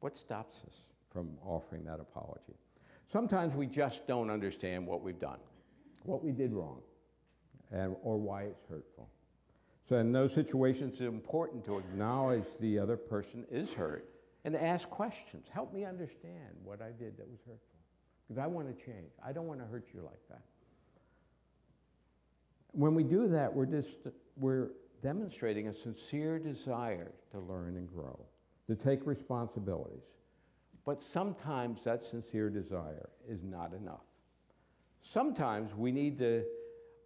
What 0.00 0.16
stops 0.16 0.64
us 0.66 0.92
from 1.10 1.38
offering 1.44 1.84
that 1.84 2.00
apology? 2.00 2.56
Sometimes 3.06 3.54
we 3.54 3.66
just 3.66 4.06
don't 4.06 4.30
understand 4.30 4.86
what 4.86 5.02
we've 5.02 5.18
done, 5.18 5.38
what 6.02 6.24
we 6.24 6.32
did 6.32 6.52
wrong, 6.52 6.80
and, 7.70 7.94
or 8.02 8.18
why 8.18 8.42
it's 8.44 8.62
hurtful. 8.68 9.08
So, 9.86 9.98
in 9.98 10.10
those 10.10 10.34
situations, 10.34 10.94
it's 10.94 11.00
important 11.02 11.64
to 11.66 11.78
acknowledge 11.78 12.42
the 12.58 12.76
other 12.76 12.96
person 12.96 13.46
is 13.48 13.72
hurt 13.72 14.04
and 14.44 14.56
ask 14.56 14.90
questions. 14.90 15.48
Help 15.48 15.72
me 15.72 15.84
understand 15.84 16.56
what 16.64 16.82
I 16.82 16.90
did 16.90 17.16
that 17.18 17.30
was 17.30 17.38
hurtful. 17.46 17.78
Because 18.26 18.42
I 18.42 18.48
want 18.48 18.66
to 18.66 18.84
change. 18.84 19.12
I 19.24 19.30
don't 19.30 19.46
want 19.46 19.60
to 19.60 19.66
hurt 19.66 19.90
you 19.94 20.00
like 20.00 20.18
that. 20.28 20.42
When 22.72 22.96
we 22.96 23.04
do 23.04 23.28
that, 23.28 23.54
we're, 23.54 23.80
we're 24.36 24.70
demonstrating 25.02 25.68
a 25.68 25.72
sincere 25.72 26.40
desire 26.40 27.12
to 27.30 27.38
learn 27.38 27.76
and 27.76 27.86
grow, 27.86 28.18
to 28.66 28.74
take 28.74 29.06
responsibilities. 29.06 30.16
But 30.84 31.00
sometimes 31.00 31.84
that 31.84 32.04
sincere 32.04 32.50
desire 32.50 33.10
is 33.28 33.44
not 33.44 33.72
enough. 33.72 34.06
Sometimes 35.00 35.76
we 35.76 35.92
need 35.92 36.18
to, 36.18 36.44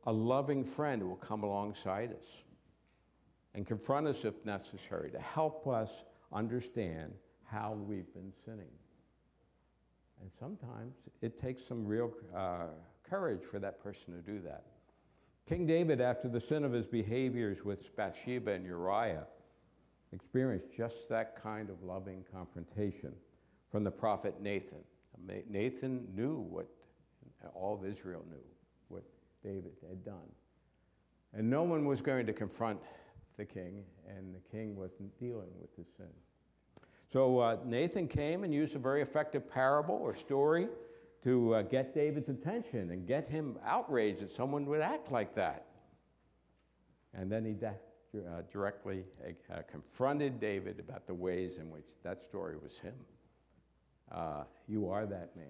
a 0.07 0.13
loving 0.13 0.65
friend 0.65 1.03
who 1.03 1.09
will 1.09 1.17
come 1.17 1.43
alongside 1.43 2.15
us 2.15 2.45
and 3.55 3.67
confront 3.67 4.07
us 4.07 4.25
if 4.25 4.45
necessary 4.45 5.11
to 5.11 5.19
help 5.19 5.67
us 5.67 6.05
understand 6.33 7.13
how 7.45 7.73
we've 7.73 8.13
been 8.15 8.33
sinning. 8.45 8.71
And 10.21 10.31
sometimes 10.33 10.97
it 11.23 11.39
takes 11.39 11.65
some 11.65 11.87
real 11.87 12.13
uh, 12.35 12.67
courage 13.03 13.43
for 13.43 13.59
that 13.59 13.83
person 13.83 14.15
to 14.15 14.21
do 14.21 14.41
that. 14.41 14.65
King 15.47 15.67
David, 15.67 16.01
after 16.01 16.29
the 16.29 16.39
sin 16.39 16.65
of 16.65 16.73
his 16.73 16.87
behaviors 16.87 17.65
with 17.65 17.97
Bathsheba 17.97 18.53
and 18.53 18.65
Uriah, 18.65 19.27
experienced 20.13 20.77
just 20.77 21.09
that 21.09 21.41
kind 21.41 21.71
of 21.71 21.83
loving 21.83 22.25
confrontation 22.33 23.13
from 23.71 23.85
the 23.85 23.91
prophet 23.91 24.41
Nathan. 24.41 24.85
Nathan 25.49 26.07
knew 26.15 26.39
what 26.39 26.67
all 27.55 27.75
of 27.75 27.85
Israel 27.85 28.25
knew, 28.29 28.45
what 28.89 29.03
David 29.43 29.73
had 29.89 30.05
done. 30.05 30.29
And 31.33 31.49
no 31.49 31.63
one 31.63 31.85
was 31.85 32.01
going 32.01 32.27
to 32.27 32.33
confront 32.33 32.81
the 33.41 33.45
king, 33.47 33.83
and 34.07 34.35
the 34.35 34.41
king 34.51 34.77
wasn't 34.77 35.19
dealing 35.19 35.49
with 35.59 35.75
his 35.75 35.87
sin. 35.97 36.13
So 37.09 37.39
uh, 37.39 37.57
Nathan 37.65 38.07
came 38.07 38.45
and 38.45 38.53
used 38.53 38.77
a 38.77 38.79
very 38.79 39.01
effective 39.01 39.51
parable 39.51 39.97
or 39.97 40.13
story 40.13 40.69
to 41.23 41.55
uh, 41.55 41.63
get 41.63 41.95
David's 41.95 42.29
attention 42.29 42.91
and 42.91 43.07
get 43.07 43.27
him 43.27 43.59
outraged 43.65 44.21
that 44.21 44.31
someone 44.31 44.67
would 44.67 44.83
act 44.83 45.11
like 45.11 45.35
that. 45.35 45.67
And 47.15 47.33
then 47.33 47.47
he 47.47 47.57
uh, 47.65 48.43
directly 48.53 49.05
uh, 49.27 49.63
confronted 49.71 50.39
David 50.39 50.79
about 50.79 51.07
the 51.07 51.15
ways 51.15 51.57
in 51.57 51.71
which 51.71 52.01
that 52.03 52.19
story 52.19 52.57
was 52.63 52.79
him. 52.79 52.95
Uh, 54.13 54.45
you 54.69 54.91
are 54.91 55.07
that 55.07 55.35
man. 55.35 55.47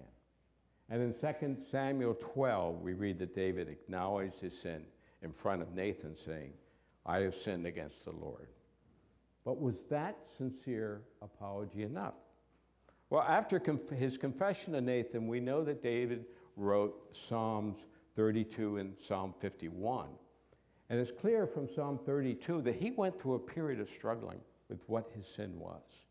And 0.89 1.01
in 1.01 1.13
2 1.13 1.61
Samuel 1.61 2.15
12, 2.15 2.81
we 2.81 2.93
read 2.93 3.19
that 3.19 3.33
David 3.33 3.67
acknowledged 3.67 4.39
his 4.39 4.57
sin 4.57 4.85
in 5.21 5.31
front 5.31 5.61
of 5.61 5.73
Nathan, 5.73 6.15
saying, 6.15 6.53
I 7.05 7.19
have 7.19 7.33
sinned 7.33 7.65
against 7.65 8.05
the 8.05 8.11
Lord. 8.11 8.47
But 9.43 9.59
was 9.59 9.85
that 9.85 10.17
sincere 10.37 11.01
apology 11.21 11.83
enough? 11.83 12.15
Well, 13.09 13.23
after 13.23 13.59
conf- 13.59 13.89
his 13.89 14.17
confession 14.17 14.73
to 14.73 14.81
Nathan, 14.81 15.27
we 15.27 15.39
know 15.39 15.63
that 15.63 15.81
David 15.81 16.25
wrote 16.55 17.15
Psalms 17.15 17.87
32 18.15 18.77
and 18.77 18.97
Psalm 18.97 19.33
51. 19.39 20.09
And 20.89 20.99
it's 20.99 21.11
clear 21.11 21.47
from 21.47 21.67
Psalm 21.67 21.99
32 22.05 22.61
that 22.63 22.75
he 22.75 22.91
went 22.91 23.19
through 23.19 23.35
a 23.35 23.39
period 23.39 23.79
of 23.79 23.89
struggling 23.89 24.39
with 24.69 24.87
what 24.87 25.09
his 25.15 25.25
sin 25.25 25.57
was. 25.59 26.05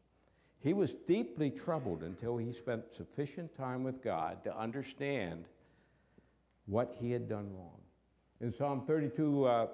He 0.59 0.75
was 0.75 0.95
deeply 0.95 1.51
troubled 1.51 2.03
until 2.03 2.37
he 2.37 2.53
spent 2.53 2.93
sufficient 2.93 3.55
time 3.55 3.83
with 3.83 4.03
God 4.03 4.45
to 4.45 4.57
understand 4.59 5.47
what 6.67 6.95
he 7.01 7.11
had 7.11 7.29
done 7.29 7.51
wrong. 7.55 7.81
In 8.41 8.51
Psalm 8.51 8.83
32, 8.85 9.45
uh, 9.45 9.67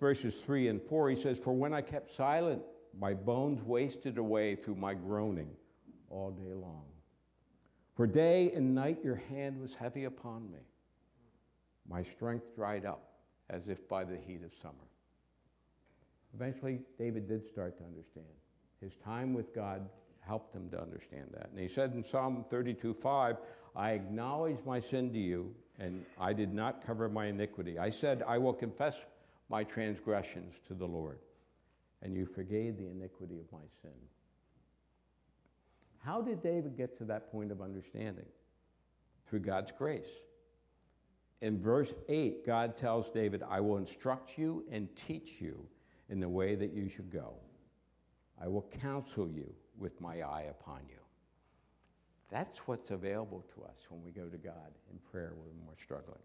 verses 0.00 0.40
3 0.42 0.68
and 0.68 0.82
4, 0.82 1.10
he 1.10 1.16
says, 1.16 1.38
For 1.38 1.52
when 1.52 1.72
I 1.72 1.82
kept 1.82 2.08
silent, 2.08 2.62
my 2.98 3.14
bones 3.14 3.62
wasted 3.62 4.18
away 4.18 4.56
through 4.56 4.74
my 4.74 4.94
groaning 4.94 5.50
all 6.08 6.30
day 6.30 6.52
long. 6.52 6.86
For 7.92 8.06
day 8.06 8.50
and 8.52 8.74
night 8.74 9.04
your 9.04 9.16
hand 9.28 9.60
was 9.60 9.74
heavy 9.74 10.04
upon 10.04 10.50
me. 10.50 10.60
My 11.88 12.02
strength 12.02 12.54
dried 12.56 12.86
up 12.86 13.12
as 13.50 13.68
if 13.68 13.88
by 13.88 14.04
the 14.04 14.16
heat 14.16 14.42
of 14.42 14.52
summer. 14.52 14.74
Eventually, 16.34 16.80
David 16.96 17.28
did 17.28 17.44
start 17.44 17.76
to 17.78 17.84
understand. 17.84 18.26
His 18.80 18.96
time 18.96 19.34
with 19.34 19.54
God 19.54 19.88
helped 20.20 20.54
him 20.54 20.70
to 20.70 20.80
understand 20.80 21.28
that. 21.32 21.50
And 21.50 21.58
he 21.58 21.68
said 21.68 21.92
in 21.92 22.02
Psalm 22.02 22.44
32 22.44 22.94
5, 22.94 23.36
I 23.76 23.92
acknowledge 23.92 24.64
my 24.64 24.80
sin 24.80 25.12
to 25.12 25.18
you, 25.18 25.54
and 25.78 26.04
I 26.18 26.32
did 26.32 26.52
not 26.54 26.84
cover 26.84 27.08
my 27.08 27.26
iniquity. 27.26 27.78
I 27.78 27.90
said, 27.90 28.22
I 28.26 28.38
will 28.38 28.52
confess 28.52 29.04
my 29.50 29.64
transgressions 29.64 30.60
to 30.60 30.74
the 30.74 30.86
Lord, 30.86 31.18
and 32.02 32.16
you 32.16 32.24
forgave 32.24 32.78
the 32.78 32.88
iniquity 32.88 33.38
of 33.38 33.50
my 33.52 33.66
sin. 33.82 33.90
How 35.98 36.22
did 36.22 36.40
David 36.40 36.76
get 36.76 36.96
to 36.98 37.04
that 37.04 37.30
point 37.30 37.52
of 37.52 37.60
understanding? 37.60 38.26
Through 39.26 39.40
God's 39.40 39.72
grace. 39.72 40.08
In 41.42 41.60
verse 41.60 41.94
8, 42.08 42.46
God 42.46 42.76
tells 42.76 43.10
David, 43.10 43.42
I 43.48 43.60
will 43.60 43.76
instruct 43.76 44.38
you 44.38 44.64
and 44.70 44.94
teach 44.94 45.40
you 45.40 45.66
in 46.08 46.20
the 46.20 46.28
way 46.28 46.54
that 46.54 46.72
you 46.72 46.88
should 46.88 47.10
go. 47.10 47.34
I 48.42 48.48
will 48.48 48.66
counsel 48.80 49.28
you 49.28 49.52
with 49.78 50.00
my 50.00 50.22
eye 50.22 50.46
upon 50.50 50.80
you. 50.88 50.96
That's 52.30 52.66
what's 52.68 52.90
available 52.90 53.44
to 53.54 53.64
us 53.64 53.86
when 53.90 54.02
we 54.02 54.10
go 54.10 54.28
to 54.28 54.38
God 54.38 54.72
in 54.90 54.98
prayer 54.98 55.32
when 55.34 55.66
we're 55.66 55.76
struggling. 55.76 56.22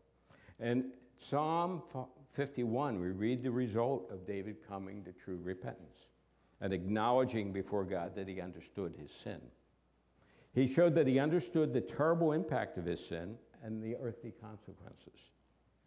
And 0.60 0.92
Psalm 1.18 1.82
51, 2.30 3.00
we 3.00 3.10
read 3.10 3.42
the 3.44 3.52
result 3.52 4.12
of 4.12 4.26
David 4.26 4.58
coming 4.68 5.04
to 5.04 5.12
true 5.14 5.40
repentance 5.42 6.08
and 6.62 6.74
acknowledging 6.74 7.52
before 7.52 7.86
God 7.86 8.16
that 8.16 8.28
he 8.28 8.42
understood 8.42 8.94
his 9.00 9.12
sin. 9.12 9.42
He 10.54 10.68
showed 10.68 10.96
that 10.96 11.08
he 11.08 11.20
understood 11.20 11.74
the 11.74 11.82
terrible 11.82 12.32
impact 12.32 12.78
of 12.78 12.86
his 12.86 13.06
sin 13.06 13.38
and 13.64 13.82
the 13.82 13.96
earthly 13.98 14.32
consequences. 14.32 15.32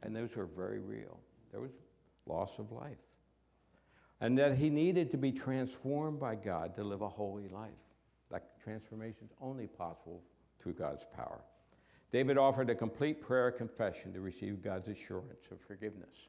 And 0.02 0.14
those 0.14 0.36
were 0.36 0.46
very 0.46 0.80
real. 0.80 1.18
There 1.50 1.60
was 1.60 1.72
loss 2.26 2.58
of 2.58 2.70
life. 2.72 2.98
And 4.20 4.36
that 4.38 4.56
he 4.56 4.68
needed 4.68 5.10
to 5.12 5.16
be 5.16 5.32
transformed 5.32 6.20
by 6.20 6.34
God 6.34 6.74
to 6.74 6.82
live 6.82 7.02
a 7.02 7.08
holy 7.08 7.48
life. 7.48 7.70
That 8.30 8.60
transformation 8.60 9.24
is 9.24 9.32
only 9.40 9.66
possible 9.66 10.22
through 10.58 10.74
God's 10.74 11.06
power. 11.16 11.40
David 12.10 12.38
offered 12.38 12.70
a 12.70 12.74
complete 12.74 13.20
prayer 13.20 13.48
of 13.48 13.56
confession 13.56 14.12
to 14.14 14.20
receive 14.20 14.62
God's 14.62 14.88
assurance 14.88 15.50
of 15.50 15.60
forgiveness. 15.60 16.28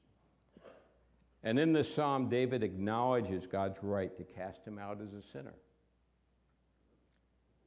And 1.43 1.57
in 1.57 1.71
this 1.71 1.93
psalm, 1.93 2.27
David 2.27 2.63
acknowledges 2.63 3.47
God's 3.47 3.81
right 3.81 4.13
to 4.17 4.23
cast 4.23 4.65
him 4.67 4.77
out 4.77 4.99
as 5.01 5.13
a 5.13 5.21
sinner. 5.21 5.53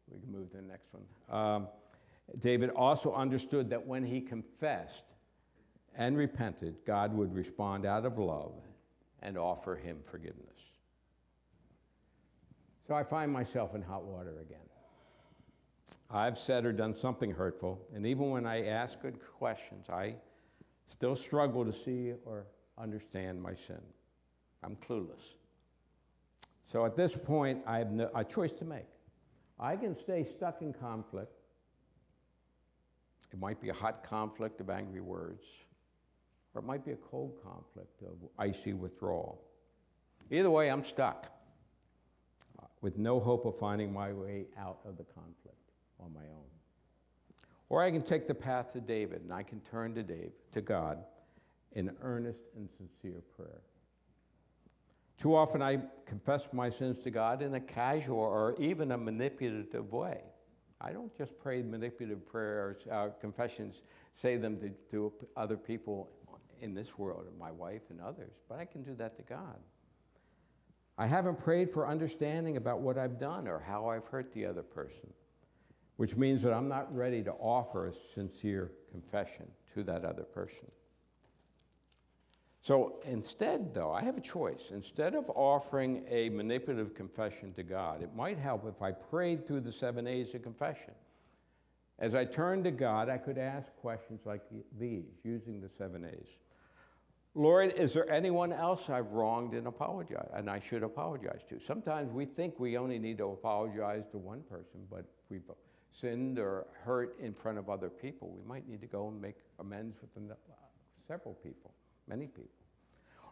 We 0.08 0.20
can 0.20 0.30
move 0.30 0.50
to 0.50 0.58
the 0.58 0.62
next 0.62 0.92
one. 0.92 1.04
Um, 1.30 1.68
David 2.38 2.70
also 2.70 3.14
understood 3.14 3.70
that 3.70 3.86
when 3.86 4.04
he 4.04 4.20
confessed 4.20 5.14
and 5.96 6.16
repented, 6.16 6.76
God 6.84 7.14
would 7.14 7.34
respond 7.34 7.86
out 7.86 8.04
of 8.04 8.18
love 8.18 8.54
and 9.20 9.38
offer 9.38 9.76
him 9.76 10.00
forgiveness. 10.02 10.70
So 12.86 12.94
I 12.94 13.04
find 13.04 13.32
myself 13.32 13.74
in 13.74 13.80
hot 13.80 14.04
water 14.04 14.40
again. 14.40 14.58
I've 16.10 16.36
said 16.36 16.64
or 16.66 16.72
done 16.72 16.94
something 16.94 17.30
hurtful, 17.30 17.80
and 17.94 18.06
even 18.06 18.30
when 18.30 18.46
I 18.46 18.66
ask 18.66 19.00
good 19.00 19.18
questions, 19.18 19.88
I 19.88 20.16
still 20.86 21.16
struggle 21.16 21.64
to 21.64 21.72
see 21.72 22.12
or 22.26 22.46
understand 22.76 23.42
my 23.42 23.54
sin. 23.54 23.80
I'm 24.62 24.76
clueless. 24.76 25.34
So 26.64 26.84
at 26.84 26.96
this 26.96 27.16
point, 27.16 27.62
I 27.66 27.78
have 27.78 27.90
no, 27.90 28.10
a 28.14 28.24
choice 28.24 28.52
to 28.52 28.64
make. 28.64 28.86
I 29.58 29.76
can 29.76 29.94
stay 29.94 30.24
stuck 30.24 30.62
in 30.62 30.72
conflict. 30.72 31.32
It 33.32 33.38
might 33.38 33.60
be 33.60 33.70
a 33.70 33.74
hot 33.74 34.02
conflict 34.02 34.60
of 34.60 34.68
angry 34.70 35.00
words, 35.00 35.44
or 36.54 36.60
it 36.60 36.64
might 36.64 36.84
be 36.84 36.92
a 36.92 36.96
cold 36.96 37.38
conflict 37.42 38.02
of 38.02 38.16
icy 38.38 38.74
withdrawal. 38.74 39.42
Either 40.30 40.50
way, 40.50 40.70
I'm 40.70 40.84
stuck 40.84 41.32
uh, 42.60 42.66
with 42.82 42.98
no 42.98 43.18
hope 43.18 43.46
of 43.46 43.58
finding 43.58 43.92
my 43.92 44.12
way 44.12 44.46
out 44.58 44.78
of 44.84 44.96
the 44.98 45.04
conflict 45.04 45.61
on 46.04 46.12
my 46.12 46.20
own. 46.20 46.50
Or 47.68 47.82
I 47.82 47.90
can 47.90 48.02
take 48.02 48.26
the 48.26 48.34
path 48.34 48.72
to 48.72 48.80
David 48.80 49.22
and 49.22 49.32
I 49.32 49.42
can 49.42 49.60
turn 49.60 49.94
to 49.94 50.02
Dave, 50.02 50.32
to 50.52 50.60
God, 50.60 51.04
in 51.72 51.90
earnest 52.02 52.42
and 52.56 52.68
sincere 52.70 53.22
prayer. 53.36 53.62
Too 55.16 55.34
often 55.34 55.62
I 55.62 55.80
confess 56.04 56.52
my 56.52 56.68
sins 56.68 56.98
to 57.00 57.10
God 57.10 57.42
in 57.42 57.54
a 57.54 57.60
casual 57.60 58.18
or 58.18 58.56
even 58.58 58.92
a 58.92 58.98
manipulative 58.98 59.92
way. 59.92 60.20
I 60.80 60.92
don't 60.92 61.16
just 61.16 61.38
pray 61.38 61.62
manipulative 61.62 62.26
prayers, 62.26 62.86
uh, 62.90 63.10
confessions, 63.20 63.82
say 64.10 64.36
them 64.36 64.58
to, 64.58 64.70
to 64.90 65.12
other 65.36 65.56
people 65.56 66.10
in 66.60 66.74
this 66.74 66.98
world, 66.98 67.26
my 67.38 67.52
wife 67.52 67.82
and 67.90 68.00
others, 68.00 68.32
but 68.48 68.58
I 68.58 68.64
can 68.64 68.82
do 68.82 68.94
that 68.96 69.16
to 69.16 69.22
God. 69.22 69.58
I 70.98 71.06
haven't 71.06 71.38
prayed 71.38 71.70
for 71.70 71.86
understanding 71.86 72.56
about 72.56 72.80
what 72.80 72.98
I've 72.98 73.18
done 73.18 73.48
or 73.48 73.58
how 73.60 73.88
I've 73.88 74.06
hurt 74.06 74.32
the 74.32 74.44
other 74.44 74.62
person, 74.62 75.12
which 76.02 76.16
means 76.16 76.42
that 76.42 76.52
I'm 76.52 76.66
not 76.66 76.92
ready 76.92 77.22
to 77.22 77.30
offer 77.30 77.86
a 77.86 77.92
sincere 77.92 78.72
confession 78.90 79.46
to 79.72 79.84
that 79.84 80.04
other 80.04 80.24
person. 80.24 80.66
So 82.60 82.96
instead, 83.04 83.72
though, 83.72 83.92
I 83.92 84.02
have 84.02 84.18
a 84.18 84.20
choice. 84.20 84.72
Instead 84.72 85.14
of 85.14 85.30
offering 85.30 86.04
a 86.08 86.28
manipulative 86.30 86.92
confession 86.92 87.52
to 87.52 87.62
God, 87.62 88.02
it 88.02 88.16
might 88.16 88.36
help 88.36 88.66
if 88.66 88.82
I 88.82 88.90
prayed 88.90 89.46
through 89.46 89.60
the 89.60 89.70
seven 89.70 90.08
A's 90.08 90.34
of 90.34 90.42
confession. 90.42 90.94
As 92.00 92.16
I 92.16 92.24
turned 92.24 92.64
to 92.64 92.72
God, 92.72 93.08
I 93.08 93.18
could 93.18 93.38
ask 93.38 93.72
questions 93.76 94.22
like 94.26 94.42
these 94.76 95.20
using 95.22 95.60
the 95.60 95.68
seven 95.68 96.04
A's. 96.04 96.36
Lord, 97.34 97.72
is 97.72 97.94
there 97.94 98.08
anyone 98.10 98.52
else 98.52 98.90
I've 98.90 99.12
wronged 99.12 99.54
and 99.54 99.66
apologize 99.66 100.28
and 100.34 100.50
I 100.50 100.60
should 100.60 100.82
apologize 100.82 101.40
to? 101.48 101.58
Sometimes 101.58 102.12
we 102.12 102.26
think 102.26 102.60
we 102.60 102.76
only 102.76 102.98
need 102.98 103.18
to 103.18 103.26
apologize 103.26 104.04
to 104.10 104.18
one 104.18 104.42
person, 104.42 104.86
but 104.90 105.00
if 105.00 105.30
we've 105.30 105.50
sinned 105.90 106.38
or 106.38 106.66
hurt 106.72 107.18
in 107.18 107.32
front 107.32 107.56
of 107.56 107.70
other 107.70 107.88
people, 107.88 108.30
we 108.30 108.46
might 108.46 108.68
need 108.68 108.82
to 108.82 108.86
go 108.86 109.08
and 109.08 109.20
make 109.20 109.36
amends 109.58 109.96
with 110.02 110.10
several 110.92 111.34
people 111.34 111.72
many 112.06 112.26
people. 112.26 112.50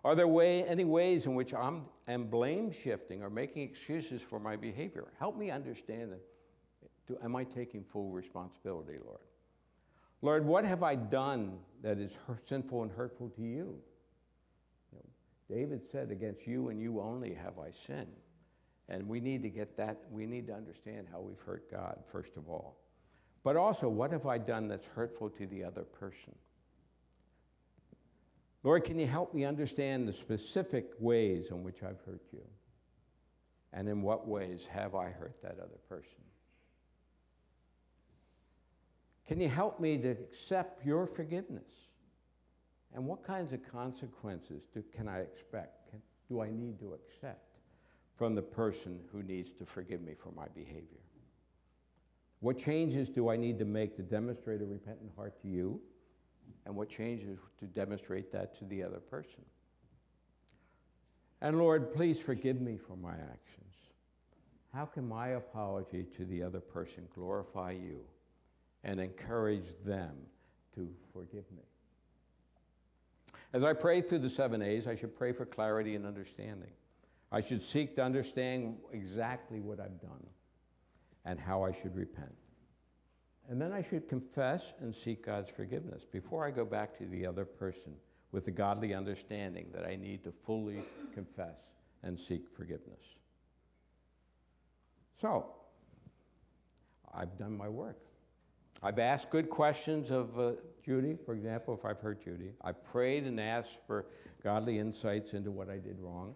Are 0.02 0.14
there 0.14 0.28
way, 0.28 0.64
any 0.64 0.84
ways 0.84 1.26
in 1.26 1.34
which 1.34 1.52
I'm, 1.52 1.84
am 2.08 2.24
blame 2.24 2.72
shifting 2.72 3.22
or 3.22 3.28
making 3.28 3.68
excuses 3.68 4.22
for 4.22 4.38
my 4.38 4.56
behavior? 4.56 5.08
Help 5.18 5.36
me 5.36 5.50
understand 5.50 6.12
that. 6.12 6.22
Do, 7.06 7.18
am 7.22 7.36
I 7.36 7.44
taking 7.44 7.84
full 7.84 8.10
responsibility, 8.10 8.94
Lord? 9.04 9.20
Lord, 10.22 10.46
what 10.46 10.64
have 10.64 10.82
I 10.82 10.94
done 10.94 11.58
that 11.82 11.98
is 11.98 12.18
sinful 12.42 12.82
and 12.82 12.92
hurtful 12.92 13.28
to 13.30 13.42
you? 13.42 13.78
David 15.50 15.84
said, 15.84 16.10
Against 16.10 16.46
you 16.46 16.68
and 16.68 16.80
you 16.80 17.00
only 17.00 17.34
have 17.34 17.58
I 17.58 17.70
sinned. 17.70 18.16
And 18.88 19.08
we 19.08 19.20
need 19.20 19.42
to 19.42 19.50
get 19.50 19.76
that, 19.76 19.98
we 20.10 20.26
need 20.26 20.46
to 20.48 20.54
understand 20.54 21.08
how 21.10 21.20
we've 21.20 21.40
hurt 21.40 21.70
God, 21.70 21.98
first 22.04 22.36
of 22.36 22.48
all. 22.48 22.78
But 23.42 23.56
also, 23.56 23.88
what 23.88 24.12
have 24.12 24.26
I 24.26 24.38
done 24.38 24.68
that's 24.68 24.86
hurtful 24.86 25.30
to 25.30 25.46
the 25.46 25.64
other 25.64 25.82
person? 25.82 26.34
Lord, 28.62 28.84
can 28.84 28.98
you 28.98 29.06
help 29.06 29.32
me 29.32 29.44
understand 29.44 30.06
the 30.06 30.12
specific 30.12 30.92
ways 30.98 31.50
in 31.50 31.62
which 31.62 31.82
I've 31.82 32.00
hurt 32.04 32.22
you? 32.32 32.42
And 33.72 33.88
in 33.88 34.02
what 34.02 34.26
ways 34.26 34.66
have 34.66 34.94
I 34.94 35.10
hurt 35.10 35.40
that 35.42 35.58
other 35.58 35.78
person? 35.88 36.18
Can 39.26 39.40
you 39.40 39.48
help 39.48 39.78
me 39.78 39.96
to 39.98 40.08
accept 40.08 40.84
your 40.84 41.06
forgiveness? 41.06 41.89
And 42.94 43.07
what 43.07 43.22
kinds 43.22 43.53
of 43.53 43.62
consequences 43.70 44.66
do, 44.72 44.83
can 44.94 45.09
I 45.09 45.20
expect? 45.20 45.90
Can, 45.90 46.03
do 46.29 46.40
I 46.40 46.50
need 46.50 46.79
to 46.81 46.94
accept 46.94 47.59
from 48.14 48.35
the 48.35 48.42
person 48.42 49.00
who 49.12 49.22
needs 49.22 49.53
to 49.55 49.64
forgive 49.64 50.03
me 50.03 50.14
for 50.14 50.33
my 50.33 50.46
behavior? 50.55 50.98
What 52.40 52.59
changes 52.59 53.09
do 53.09 53.29
I 53.29 53.37
need 53.37 53.59
to 53.59 53.64
make 53.64 53.96
to 53.96 54.03
demonstrate 54.03 54.61
a 54.62 54.66
repentant 54.66 55.12
heart 55.16 55.40
to 55.42 55.48
you? 55.48 55.81
and 56.66 56.74
what 56.74 56.88
changes 56.88 57.38
to 57.59 57.66
demonstrate 57.66 58.33
that 58.33 58.57
to 58.59 58.64
the 58.64 58.83
other 58.83 58.98
person. 58.98 59.44
And 61.40 61.59
Lord, 61.59 61.94
please 61.94 62.22
forgive 62.22 62.61
me 62.61 62.76
for 62.76 62.96
my 62.96 63.14
actions. 63.14 63.74
How 64.74 64.85
can 64.85 65.09
my 65.09 65.29
apology 65.29 66.05
to 66.16 66.24
the 66.24 66.42
other 66.42 66.61
person 66.61 67.09
glorify 67.14 67.72
you 67.72 68.00
and 68.85 69.00
encourage 69.00 69.74
them 69.76 70.14
to 70.74 70.88
forgive 71.12 71.50
me? 71.50 71.64
As 73.52 73.64
I 73.64 73.72
pray 73.72 74.00
through 74.00 74.18
the 74.18 74.28
seven 74.28 74.62
A's, 74.62 74.86
I 74.86 74.94
should 74.94 75.16
pray 75.16 75.32
for 75.32 75.44
clarity 75.44 75.96
and 75.96 76.06
understanding. 76.06 76.70
I 77.32 77.40
should 77.40 77.60
seek 77.60 77.96
to 77.96 78.04
understand 78.04 78.78
exactly 78.92 79.60
what 79.60 79.80
I've 79.80 80.00
done 80.00 80.26
and 81.24 81.38
how 81.38 81.62
I 81.62 81.72
should 81.72 81.96
repent. 81.96 82.34
And 83.48 83.60
then 83.60 83.72
I 83.72 83.82
should 83.82 84.08
confess 84.08 84.74
and 84.80 84.94
seek 84.94 85.26
God's 85.26 85.50
forgiveness 85.50 86.04
before 86.04 86.46
I 86.46 86.50
go 86.50 86.64
back 86.64 86.96
to 86.98 87.06
the 87.06 87.26
other 87.26 87.44
person 87.44 87.94
with 88.30 88.44
the 88.44 88.52
godly 88.52 88.94
understanding 88.94 89.66
that 89.72 89.84
I 89.84 89.96
need 89.96 90.22
to 90.24 90.30
fully 90.30 90.82
confess 91.12 91.72
and 92.02 92.18
seek 92.18 92.48
forgiveness. 92.48 93.18
So, 95.14 95.52
I've 97.12 97.36
done 97.36 97.56
my 97.56 97.68
work. 97.68 97.98
I've 98.83 98.98
asked 98.98 99.30
good 99.30 99.50
questions 99.50 100.11
of 100.11 100.38
uh, 100.38 100.52
Judy, 100.83 101.16
for 101.24 101.35
example, 101.35 101.74
if 101.74 101.85
I've 101.85 102.00
hurt 102.00 102.24
Judy. 102.24 102.52
I've 102.62 102.83
prayed 102.83 103.24
and 103.24 103.38
asked 103.38 103.80
for 103.87 104.06
godly 104.42 104.78
insights 104.78 105.35
into 105.35 105.50
what 105.50 105.68
I 105.68 105.76
did 105.76 105.98
wrong. 106.00 106.35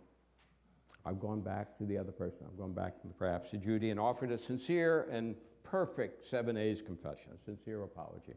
I've 1.06 1.20
gone 1.20 1.40
back 1.40 1.76
to 1.78 1.84
the 1.84 1.98
other 1.98 2.12
person. 2.12 2.46
I've 2.46 2.58
gone 2.58 2.72
back 2.72 2.94
perhaps 3.18 3.50
to 3.50 3.58
Judy 3.58 3.90
and 3.90 4.00
offered 4.00 4.30
a 4.30 4.38
sincere 4.38 5.06
and 5.10 5.36
perfect 5.62 6.24
seven 6.24 6.56
A's 6.56 6.82
confession, 6.82 7.32
a 7.34 7.38
sincere 7.38 7.82
apology. 7.82 8.34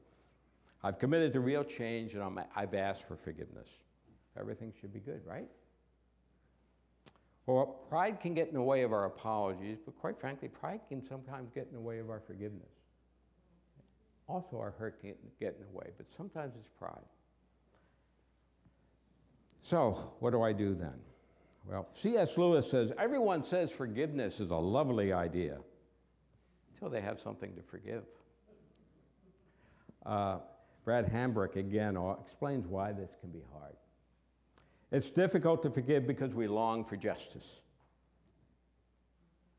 I've 0.84 1.00
committed 1.00 1.34
to 1.34 1.40
real 1.40 1.64
change 1.64 2.14
and 2.14 2.24
i 2.24 2.60
have 2.60 2.74
asked 2.74 3.08
for 3.08 3.16
forgiveness. 3.16 3.84
Everything 4.40 4.72
should 4.80 4.94
be 4.94 5.00
good, 5.00 5.22
right? 5.26 5.48
Well, 7.46 7.66
pride 7.90 8.20
can 8.20 8.34
get 8.34 8.50
in 8.50 8.54
the 8.54 8.62
way 8.62 8.84
of 8.84 8.92
our 8.92 9.06
apologies, 9.06 9.78
but 9.84 9.98
quite 9.98 10.20
frankly, 10.20 10.50
pride 10.50 10.82
can 10.90 11.02
sometimes 11.02 11.50
get 11.50 11.68
in 11.68 11.74
the 11.74 11.82
way 11.82 12.00
of 12.00 12.10
our 12.10 12.20
forgiveness. 12.20 12.70
Also, 14.28 14.60
our 14.60 14.72
hurt 14.72 15.00
can 15.00 15.16
get 15.40 15.56
in 15.56 15.66
the 15.66 15.78
way, 15.78 15.88
but 15.98 16.12
sometimes 16.12 16.56
it's 16.56 16.70
pride. 16.70 17.06
So, 19.62 19.92
what 20.20 20.32
do 20.32 20.42
I 20.42 20.54
do 20.54 20.74
then? 20.74 20.94
Well, 21.66 21.88
C.S. 21.94 22.38
Lewis 22.38 22.70
says 22.70 22.94
everyone 22.98 23.44
says 23.44 23.74
forgiveness 23.74 24.40
is 24.40 24.52
a 24.52 24.56
lovely 24.56 25.12
idea 25.12 25.60
until 26.70 26.90
they 26.90 27.02
have 27.02 27.20
something 27.20 27.54
to 27.56 27.62
forgive. 27.62 28.04
Uh, 30.06 30.40
Brad 30.86 31.12
Hambrick, 31.12 31.58
again, 31.58 31.98
explains 32.22 32.68
why 32.68 32.94
this 32.94 33.18
can 33.20 33.30
be 33.30 33.42
hard. 33.52 33.76
It's 34.92 35.10
difficult 35.10 35.64
to 35.64 35.70
forgive 35.70 36.08
because 36.08 36.34
we 36.34 36.48
long 36.48 36.86
for 36.86 36.96
justice. 36.96 37.62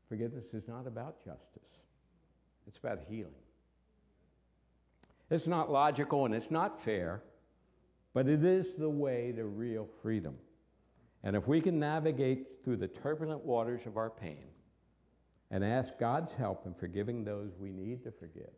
Forgiveness 0.07 0.55
is 0.55 0.67
not 0.67 0.87
about 0.87 1.23
justice, 1.23 1.81
it's 2.67 2.79
about 2.79 2.99
healing. 3.07 3.33
It's 5.29 5.47
not 5.47 5.71
logical 5.71 6.25
and 6.25 6.33
it's 6.33 6.51
not 6.51 6.79
fair, 6.79 7.23
but 8.13 8.27
it 8.27 8.43
is 8.43 8.75
the 8.75 8.89
way 8.89 9.31
to 9.35 9.45
real 9.45 9.85
freedom. 9.85 10.37
And 11.23 11.35
if 11.35 11.47
we 11.47 11.61
can 11.61 11.79
navigate 11.79 12.63
through 12.63 12.77
the 12.77 12.87
turbulent 12.87 13.43
waters 13.43 13.85
of 13.85 13.97
our 13.97 14.09
pain 14.09 14.47
and 15.51 15.63
ask 15.63 15.99
God's 15.99 16.33
help 16.35 16.65
in 16.65 16.73
forgiving 16.73 17.23
those 17.23 17.57
we 17.57 17.71
need 17.71 18.03
to 18.03 18.11
forgive, 18.11 18.53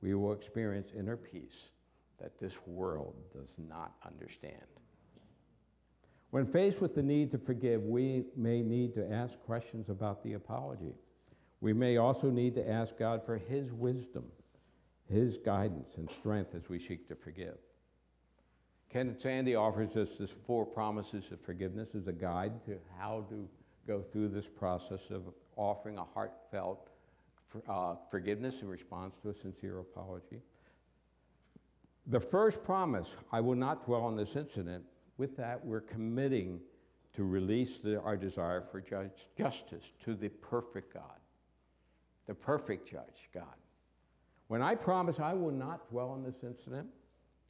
we 0.00 0.14
will 0.14 0.32
experience 0.32 0.92
inner 0.92 1.16
peace 1.16 1.70
that 2.18 2.38
this 2.38 2.66
world 2.66 3.14
does 3.32 3.58
not 3.58 3.92
understand. 4.04 4.56
When 6.30 6.44
faced 6.44 6.82
with 6.82 6.94
the 6.94 7.02
need 7.02 7.30
to 7.30 7.38
forgive, 7.38 7.84
we 7.84 8.26
may 8.36 8.62
need 8.62 8.94
to 8.94 9.10
ask 9.10 9.40
questions 9.40 9.88
about 9.88 10.22
the 10.22 10.34
apology. 10.34 10.94
We 11.60 11.72
may 11.72 11.96
also 11.96 12.30
need 12.30 12.54
to 12.56 12.68
ask 12.68 12.98
God 12.98 13.24
for 13.24 13.36
His 13.36 13.72
wisdom, 13.72 14.24
His 15.08 15.38
guidance, 15.38 15.96
and 15.96 16.10
strength 16.10 16.54
as 16.54 16.68
we 16.68 16.78
seek 16.78 17.08
to 17.08 17.14
forgive. 17.14 17.58
Kenneth 18.90 19.20
Sande 19.20 19.54
offers 19.54 19.96
us 19.96 20.16
this 20.16 20.36
four 20.36 20.64
promises 20.64 21.30
of 21.30 21.40
forgiveness 21.40 21.94
as 21.94 22.08
a 22.08 22.12
guide 22.12 22.64
to 22.64 22.78
how 22.98 23.24
to 23.28 23.48
go 23.86 24.00
through 24.00 24.28
this 24.28 24.48
process 24.48 25.10
of 25.10 25.22
offering 25.56 25.96
a 25.98 26.04
heartfelt 26.04 26.90
uh, 27.68 27.94
forgiveness 28.10 28.62
in 28.62 28.68
response 28.68 29.16
to 29.18 29.30
a 29.30 29.34
sincere 29.34 29.78
apology. 29.78 30.42
The 32.06 32.20
first 32.20 32.64
promise, 32.64 33.16
I 33.32 33.40
will 33.40 33.54
not 33.54 33.84
dwell 33.84 34.02
on 34.02 34.16
this 34.16 34.36
incident, 34.36 34.84
with 35.18 35.36
that, 35.36 35.64
we're 35.64 35.80
committing 35.80 36.60
to 37.14 37.24
release 37.24 37.78
the, 37.78 38.00
our 38.00 38.16
desire 38.16 38.60
for 38.60 38.80
judge, 38.80 39.28
justice 39.36 39.92
to 40.04 40.14
the 40.14 40.28
perfect 40.28 40.94
God, 40.94 41.18
the 42.26 42.34
perfect 42.34 42.88
judge, 42.88 43.28
God. 43.34 43.56
When 44.48 44.62
I 44.62 44.74
promise 44.74 45.20
I 45.20 45.34
will 45.34 45.52
not 45.52 45.88
dwell 45.88 46.10
on 46.10 46.22
this 46.22 46.42
incident, 46.42 46.88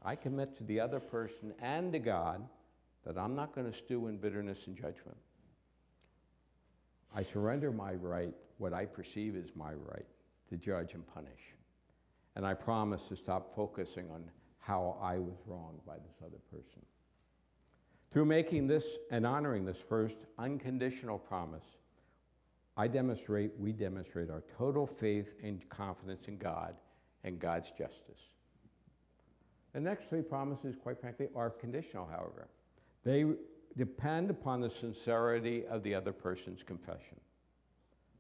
I 0.05 0.17
commit 0.17 0.57
to 0.57 0.65
the 0.65 0.81
other 0.81 1.01
person 1.01 1.55
and 1.61 1.93
to 1.93 1.99
God 1.99 2.47
that 3.05 3.17
I'm 3.17 3.35
not 3.35 3.55
going 3.55 3.67
to 3.67 3.73
stew 3.73 4.09
in 4.09 4.19
bitterness 4.19 4.67
and 4.67 4.77
judgment. 4.77 5.17
I 7.15 7.23
surrender 7.23 7.73
my 7.73 7.95
right, 7.95 8.35
what 8.59 8.73
I 8.73 8.85
perceive 8.85 9.37
as 9.37 9.55
my 9.57 9.73
right, 9.73 10.07
to 10.49 10.57
judge 10.57 10.95
and 10.95 11.07
punish. 11.07 11.55
And 12.37 12.45
I 12.45 12.55
promise 12.55 13.09
to 13.09 13.17
stop 13.17 13.51
focusing 13.51 14.11
on 14.11 14.31
how 14.59 14.99
I 15.01 15.19
was 15.19 15.39
wronged 15.47 15.85
by 15.87 15.97
this 16.05 16.21
other 16.25 16.39
person. 16.53 16.83
Through 18.11 18.27
making 18.27 18.67
this 18.67 18.99
and 19.11 19.25
honoring 19.25 19.65
this 19.65 19.83
first 19.83 20.27
unconditional 20.39 21.19
promise, 21.19 21.79
I 22.77 22.89
demonstrate, 22.89 23.53
we 23.59 23.73
demonstrate 23.73 24.31
our 24.31 24.43
total 24.57 24.87
faith 24.87 25.37
and 25.43 25.67
confidence 25.69 26.29
in 26.29 26.39
God 26.39 26.75
and 27.25 27.39
God's 27.39 27.71
justice. 27.71 28.31
The 29.73 29.81
next 29.81 30.09
three 30.09 30.23
promises, 30.23 30.77
quite 30.77 31.01
frankly, 31.01 31.29
are 31.35 31.51
conditional, 31.51 32.07
however. 32.07 32.49
They 33.05 33.25
depend 33.77 34.31
upon 34.31 34.61
the 34.61 34.71
sincerity 34.71 35.67
of 35.67 35.83
the 35.83 35.95
other 35.95 36.13
person's 36.13 36.63
confession. 36.63 37.21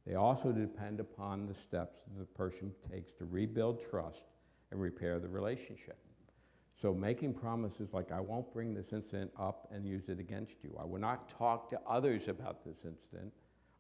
They 0.06 0.14
also 0.14 0.52
depend 0.52 1.00
upon 1.00 1.46
the 1.46 1.54
steps 1.54 2.00
that 2.00 2.18
the 2.18 2.24
person 2.24 2.72
takes 2.90 3.12
to 3.14 3.26
rebuild 3.26 3.80
trust 3.80 4.24
and 4.70 4.80
repair 4.80 5.18
the 5.18 5.28
relationship. 5.28 5.98
So, 6.72 6.94
making 6.94 7.34
promises 7.34 7.92
like, 7.92 8.12
I 8.12 8.20
won't 8.20 8.52
bring 8.52 8.72
this 8.72 8.92
incident 8.92 9.32
up 9.38 9.68
and 9.72 9.84
use 9.84 10.08
it 10.08 10.20
against 10.20 10.62
you, 10.62 10.76
I 10.80 10.84
will 10.84 11.00
not 11.00 11.28
talk 11.28 11.68
to 11.70 11.80
others 11.87 12.28
about 12.28 12.64
this 12.64 12.84
incident, 12.84 13.32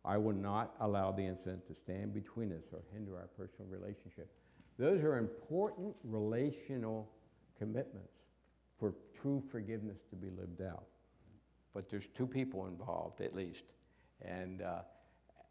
I 0.04 0.16
will 0.16 0.34
not 0.34 0.74
allow 0.80 1.12
the 1.12 1.24
incident 1.24 1.66
to 1.68 1.74
stand 1.74 2.12
between 2.12 2.52
us 2.52 2.72
or 2.72 2.80
hinder 2.92 3.16
our 3.16 3.28
personal 3.28 3.70
relationship. 3.70 4.30
Those 4.78 5.04
are 5.04 5.18
important 5.18 5.94
relational 6.04 7.10
commitments 7.58 8.14
for 8.76 8.94
true 9.12 9.40
forgiveness 9.40 10.02
to 10.10 10.16
be 10.16 10.30
lived 10.30 10.62
out. 10.62 10.84
But 11.74 11.90
there's 11.90 12.06
two 12.06 12.26
people 12.26 12.66
involved 12.66 13.20
at 13.20 13.34
least, 13.34 13.64
and, 14.22 14.62
uh, 14.62 14.82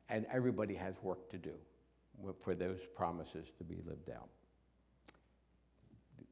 and 0.10 0.26
everybody 0.32 0.76
has 0.76 1.02
work 1.04 1.30
to 1.32 1.38
do 1.38 1.54
for 2.40 2.56
those 2.56 2.86
promises 2.86 3.52
to 3.58 3.64
be 3.64 3.78
lived 3.86 4.10
out. 4.10 4.30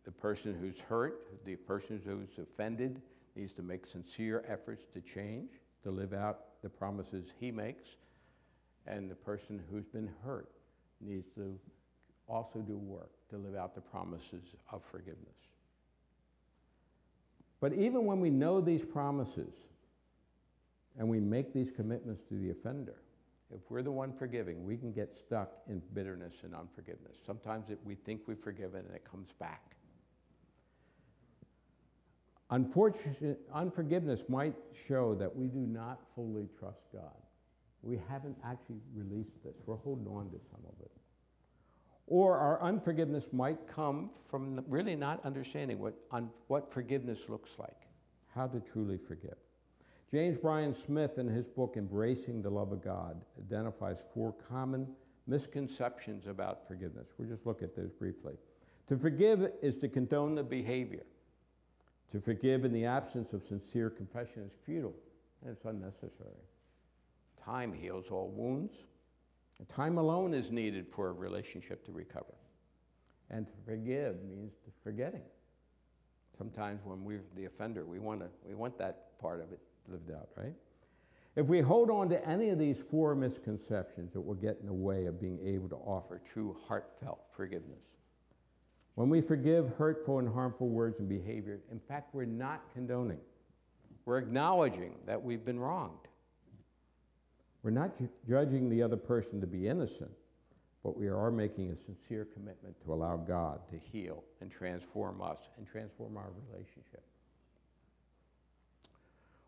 The 0.06 0.12
person 0.12 0.56
who's 0.60 0.80
hurt, 0.80 1.44
the 1.46 1.56
person 1.56 2.02
who's 2.04 2.38
offended, 2.40 3.02
needs 3.36 3.54
to 3.54 3.64
make 3.64 3.86
sincere 3.86 4.44
efforts 4.48 4.86
to 4.94 5.02
change, 5.02 5.62
to 5.84 5.92
live 5.92 6.14
out 6.14 6.62
the 6.62 6.70
promises 6.70 7.34
he 7.40 7.52
makes. 7.52 7.98
And 8.88 9.10
the 9.10 9.16
person 9.16 9.62
who's 9.70 9.86
been 9.86 10.10
hurt 10.24 10.50
needs 11.02 11.28
to 11.36 11.60
also 12.28 12.60
do 12.60 12.78
work 12.78 13.12
to 13.30 13.38
live 13.38 13.56
out 13.56 13.76
the 13.76 13.82
promises 13.82 14.56
of 14.72 14.84
forgiveness. 14.84 15.52
But 17.60 17.74
even 17.74 18.06
when 18.06 18.20
we 18.20 18.30
know 18.30 18.62
these 18.62 18.86
promises 18.86 19.56
and 20.98 21.08
we 21.08 21.20
make 21.20 21.54
these 21.54 21.72
commitments 21.72 22.22
to 22.24 22.36
the 22.36 22.52
offender, 22.52 22.96
if 23.54 23.70
we're 23.70 23.82
the 23.82 23.92
one 23.92 24.12
forgiving, 24.12 24.66
we 24.66 24.76
can 24.76 24.92
get 24.92 25.14
stuck 25.14 25.54
in 25.68 25.82
bitterness 25.94 26.44
and 26.44 26.56
unforgiveness. 26.56 27.20
Sometimes 27.24 27.70
it, 27.70 27.80
we 27.84 27.96
think 27.96 28.22
we've 28.28 28.40
forgiven 28.40 28.84
and 28.86 28.96
it 28.96 29.06
comes 29.10 29.34
back. 29.34 29.76
Unfortunate, 32.52 33.40
unforgiveness 33.54 34.30
might 34.30 34.56
show 34.74 35.16
that 35.16 35.36
we 35.36 35.48
do 35.48 35.60
not 35.60 36.08
fully 36.14 36.48
trust 36.60 36.84
God. 36.94 37.16
We 37.82 38.00
haven't 38.10 38.38
actually 38.44 38.82
released 38.94 39.44
this, 39.44 39.56
we're 39.66 39.76
holding 39.76 40.08
on 40.08 40.30
to 40.32 40.40
some 40.52 40.62
of 40.68 40.80
it. 40.82 40.92
Or 42.08 42.38
our 42.38 42.62
unforgiveness 42.62 43.34
might 43.34 43.68
come 43.68 44.12
from 44.30 44.64
really 44.70 44.96
not 44.96 45.26
understanding 45.26 45.80
what, 45.80 45.96
what 46.48 46.72
forgiveness 46.72 47.30
looks 47.30 47.58
like, 47.58 47.88
how 48.34 48.48
to 48.48 48.60
truly 48.60 48.98
forgive. 48.98 49.38
James 50.10 50.40
Bryan 50.40 50.74
Smith, 50.74 51.18
in 51.18 51.28
his 51.28 51.48
book 51.48 51.78
Embracing 51.78 52.42
the 52.42 52.50
Love 52.50 52.72
of 52.72 52.84
God, 52.84 53.26
identifies 53.40 54.04
four 54.04 54.34
common 54.34 54.88
misconceptions 55.26 56.28
about 56.28 56.68
forgiveness. 56.68 57.14
We'll 57.18 57.28
just 57.28 57.48
look 57.48 57.64
at 57.64 57.76
those 57.76 57.92
briefly. 57.92 58.36
To 58.88 58.98
forgive 58.98 59.52
is 59.64 59.78
to 59.78 59.90
condone 59.90 60.36
the 60.36 60.44
behavior. 60.44 61.06
To 62.12 62.20
forgive 62.20 62.66
in 62.66 62.72
the 62.72 62.86
absence 62.86 63.34
of 63.34 63.42
sincere 63.42 63.90
confession 63.90 64.44
is 64.44 64.56
futile 64.56 64.96
and 65.42 65.52
it's 65.52 65.66
unnecessary. 65.66 66.46
Time 67.44 67.74
heals 67.74 68.10
all 68.12 68.30
wounds. 68.30 68.86
Time 69.64 69.98
alone 69.98 70.34
is 70.34 70.52
needed 70.52 70.88
for 70.88 71.10
a 71.10 71.14
relationship 71.14 71.86
to 71.86 71.92
recover. 71.92 72.36
And 73.30 73.48
to 73.48 73.54
forgive 73.66 74.24
means 74.24 74.54
forgetting. 74.84 75.24
Sometimes 76.38 76.82
when 76.84 77.04
we're 77.04 77.24
the 77.36 77.46
offender, 77.46 77.86
we, 77.86 78.00
wanna, 78.00 78.28
we 78.46 78.54
want 78.54 78.78
that 78.78 79.18
part 79.20 79.42
of 79.42 79.52
it 79.52 79.60
lived 79.88 80.12
out, 80.12 80.30
right? 80.36 80.54
If 81.36 81.48
we 81.48 81.60
hold 81.60 81.90
on 81.90 82.10
to 82.10 82.28
any 82.28 82.50
of 82.50 82.60
these 82.60 82.84
four 82.84 83.16
misconceptions, 83.16 84.16
it 84.16 84.24
will 84.24 84.36
get 84.36 84.58
in 84.62 84.68
the 84.68 84.74
way 84.74 85.06
of 85.06 85.20
being 85.20 85.40
able 85.46 85.68
to 85.70 85.76
offer 85.76 86.22
true 86.24 86.56
heartfelt 86.68 87.20
forgiveness. 87.32 87.96
When 88.96 89.10
we 89.10 89.20
forgive 89.20 89.70
hurtful 89.76 90.20
and 90.20 90.30
harmful 90.32 90.70
words 90.70 91.00
and 91.00 91.10
behavior, 91.10 91.60
in 91.72 91.80
fact, 91.80 92.14
we're 92.14 92.26
not 92.26 92.72
condoning. 92.74 93.20
We're 94.06 94.20
acknowledging 94.20 94.96
that 95.06 95.22
we've 95.22 95.44
been 95.44 95.60
wronged. 95.60 96.08
We're 97.66 97.72
not 97.72 97.98
ju- 97.98 98.10
judging 98.30 98.70
the 98.70 98.84
other 98.84 98.96
person 98.96 99.42
to 99.42 99.48
be 99.48 99.68
innocent, 99.68 100.12
but 100.84 100.96
we 100.96 101.08
are 101.08 101.32
making 101.32 101.72
a 101.72 101.76
sincere 101.76 102.24
commitment 102.24 102.80
to 102.84 102.94
allow 102.94 103.18
God 103.18 103.68
to 103.70 103.76
heal 103.80 104.24
and 104.40 104.52
transform 104.52 105.20
us 105.20 105.50
and 105.58 105.66
transform 105.66 106.16
our 106.16 106.30
relationship. 106.48 107.04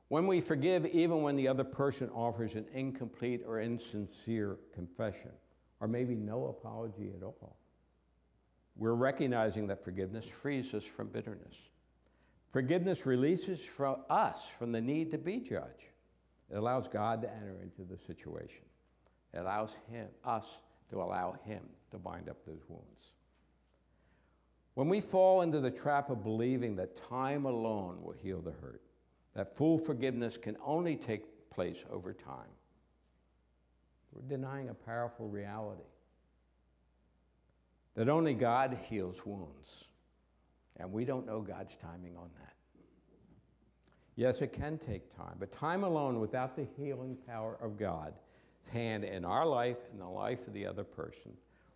When 0.08 0.26
we 0.26 0.42
forgive, 0.42 0.88
even 0.88 1.22
when 1.22 1.36
the 1.36 1.48
other 1.48 1.64
person 1.64 2.10
offers 2.10 2.56
an 2.56 2.66
incomplete 2.74 3.44
or 3.46 3.60
insincere 3.60 4.58
confession, 4.74 5.32
or 5.80 5.88
maybe 5.88 6.16
no 6.16 6.48
apology 6.48 7.12
at 7.16 7.22
all, 7.22 7.56
we're 8.76 8.96
recognizing 8.96 9.68
that 9.68 9.84
forgiveness 9.84 10.28
frees 10.28 10.74
us 10.74 10.86
from 10.86 11.10
bitterness. 11.10 11.70
Forgiveness 12.50 13.06
releases 13.06 13.64
from 13.64 13.98
us 14.10 14.50
from 14.50 14.72
the 14.72 14.82
need 14.82 15.12
to 15.12 15.20
be 15.20 15.38
judged. 15.38 15.92
It 16.52 16.58
allows 16.58 16.88
God 16.88 17.22
to 17.22 17.34
enter 17.34 17.58
into 17.62 17.84
the 17.84 17.98
situation. 17.98 18.66
It 19.34 19.40
allows 19.40 19.78
him, 19.90 20.08
us 20.24 20.62
to 20.90 21.02
allow 21.02 21.38
Him 21.46 21.62
to 21.92 21.98
bind 21.98 22.30
up 22.30 22.46
those 22.46 22.64
wounds. 22.68 23.14
When 24.74 24.90
we 24.90 25.02
fall 25.02 25.42
into 25.42 25.60
the 25.60 25.72
trap 25.72 26.10
of 26.10 26.24
believing 26.24 26.76
that 26.76 26.96
time 26.96 27.46
alone 27.46 28.02
will 28.02 28.14
heal 28.14 28.42
the 28.42 28.52
hurt, 28.52 28.82
that 29.34 29.56
full 29.56 29.78
forgiveness 29.78 30.38
can 30.38 30.56
only 30.64 30.96
take 30.96 31.50
place 31.50 31.84
over 31.90 32.14
time, 32.14 32.50
we're 34.12 34.28
denying 34.28 34.70
a 34.70 34.74
powerful 34.74 35.28
reality 35.28 35.82
that 37.96 38.10
only 38.10 38.34
God 38.34 38.78
heals 38.88 39.26
wounds. 39.26 39.86
And 40.80 40.92
we 40.92 41.06
don't 41.06 41.26
know 41.26 41.42
God's 41.42 41.76
timing 41.76 42.16
on 42.16 42.30
that. 42.40 42.54
Yes, 44.18 44.42
it 44.42 44.52
can 44.52 44.80
take 44.80 45.16
time, 45.16 45.36
but 45.40 45.52
time 45.52 45.84
alone 45.84 46.20
without 46.20 46.56
the 46.56 46.68
healing 46.76 47.16
power 47.28 47.56
of 47.62 47.78
God's 47.78 48.20
hand 48.74 49.04
in 49.04 49.24
our 49.24 49.46
life 49.46 49.78
and 49.92 50.02
the 50.02 50.08
life 50.08 50.48
of 50.48 50.54
the 50.54 50.66
other 50.66 50.84
person 50.84 51.32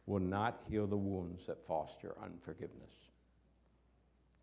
will 0.08 0.19
not 0.19 0.63
heal 0.67 0.88
the 0.88 0.97
wounds 0.97 1.45
that 1.45 1.63
foster 1.63 2.15
unforgiveness. 2.21 2.95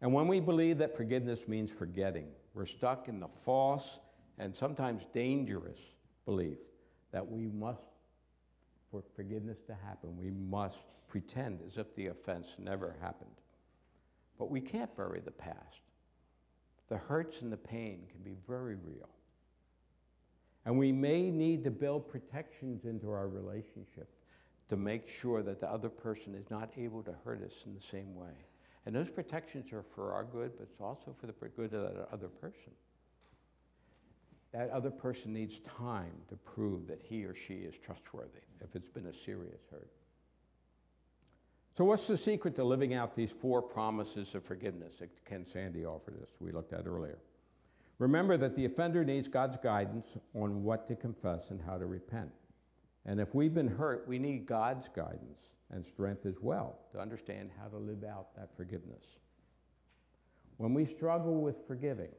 And 0.00 0.14
when 0.14 0.28
we 0.28 0.38
believe 0.38 0.78
that 0.78 0.96
forgiveness 0.96 1.48
means 1.48 1.76
forgetting, 1.76 2.28
we're 2.54 2.66
stuck 2.66 3.08
in 3.08 3.18
the 3.18 3.26
false 3.26 3.98
and 4.38 4.56
sometimes 4.56 5.04
dangerous 5.06 5.96
belief 6.24 6.70
that 7.11 7.28
we 7.28 7.48
must, 7.48 7.88
for 8.92 9.02
forgiveness 9.16 9.58
to 9.66 9.74
happen, 9.74 10.16
we 10.16 10.30
must 10.30 10.84
pretend 11.08 11.62
as 11.66 11.78
if 11.78 11.96
the 11.96 12.06
offense 12.06 12.56
never 12.61 12.94
happened. 13.00 13.40
But 14.38 14.52
we 14.52 14.61
can't 14.61 14.94
bury 14.96 15.18
the 15.18 15.32
past 15.32 15.80
the 16.88 16.96
hurts 16.96 17.42
and 17.42 17.53
the 17.53 17.57
pain 17.57 18.07
can 18.11 18.20
be 18.22 18.37
very 18.46 18.77
real. 18.77 19.09
And 20.64 20.79
we 20.79 20.92
may 20.92 21.31
need 21.31 21.64
to 21.64 21.70
build 21.70 22.09
protections 22.09 22.85
into 22.85 23.11
our 23.11 23.29
relationship 23.29 24.09
to 24.68 24.77
make 24.77 25.09
sure 25.09 25.42
that 25.42 25.61
the 25.61 25.70
other 25.70 25.88
person 25.88 26.35
is 26.35 26.51
not 26.51 26.70
able 26.77 27.03
to 27.03 27.14
hurt 27.24 27.42
us 27.42 27.64
in 27.66 27.74
the 27.74 27.81
same 27.81 28.14
way. 28.14 28.33
And 28.87 28.94
those 28.94 29.11
protections 29.11 29.72
are 29.72 29.83
for 29.83 30.12
our 30.12 30.24
good, 30.24 30.53
but 30.57 30.68
it's 30.70 30.81
also 30.81 31.14
for 31.18 31.27
the 31.27 31.33
good 31.33 31.72
of 31.74 31.94
that 31.94 32.09
other 32.12 32.29
person. 32.29 32.72
That 34.53 34.70
other 34.70 34.90
person 34.90 35.33
needs 35.33 35.61
time 35.61 36.12
to 36.29 36.37
prove 36.37 36.87
that 36.87 37.03
he 37.03 37.24
or 37.24 37.35
she 37.35 37.55
is 37.55 37.79
trustworthy 37.79 38.40
if 38.62 38.77
it's 38.77 38.88
been 38.88 39.07
a 39.07 39.12
serious 39.12 39.68
hurt. 39.70 39.90
So, 41.79 41.85
what's 41.85 42.09
the 42.09 42.17
secret 42.17 42.57
to 42.57 42.64
living 42.64 42.95
out 42.95 43.14
these 43.14 43.33
four 43.33 43.62
promises 43.62 44.35
of 44.35 44.43
forgiveness 44.43 44.97
that 44.97 45.11
Ken 45.25 45.47
Sande 45.47 45.87
offered 45.87 46.21
us, 46.21 46.31
we 46.41 46.51
looked 46.51 46.73
at 46.73 46.88
earlier? 46.88 47.21
Remember 48.01 48.37
that 48.37 48.57
the 48.57 48.64
offender 48.64 49.05
needs 49.05 49.29
God's 49.29 49.59
guidance 49.59 50.19
on 50.35 50.64
what 50.64 50.88
to 50.88 50.97
confess 50.97 51.53
and 51.53 51.62
how 51.62 51.79
to 51.79 51.87
repent. 51.87 52.33
And 53.07 53.21
if 53.21 53.33
we've 53.33 53.55
been 53.55 53.69
hurt, 53.69 54.09
we 54.09 54.19
need 54.19 54.45
God's 54.45 54.88
guidance 54.88 55.55
and 55.71 55.87
strength 55.87 56.27
as 56.27 56.41
well 56.41 56.81
to 56.91 56.99
understand 56.99 57.51
how 57.62 57.69
to 57.69 57.77
live 57.77 58.03
out 58.03 58.35
that 58.35 58.53
forgiveness. 58.53 59.21
When 60.57 60.75
we 60.75 60.85
struggle 60.85 61.41
with 61.41 61.64
forgiving, 61.64 62.11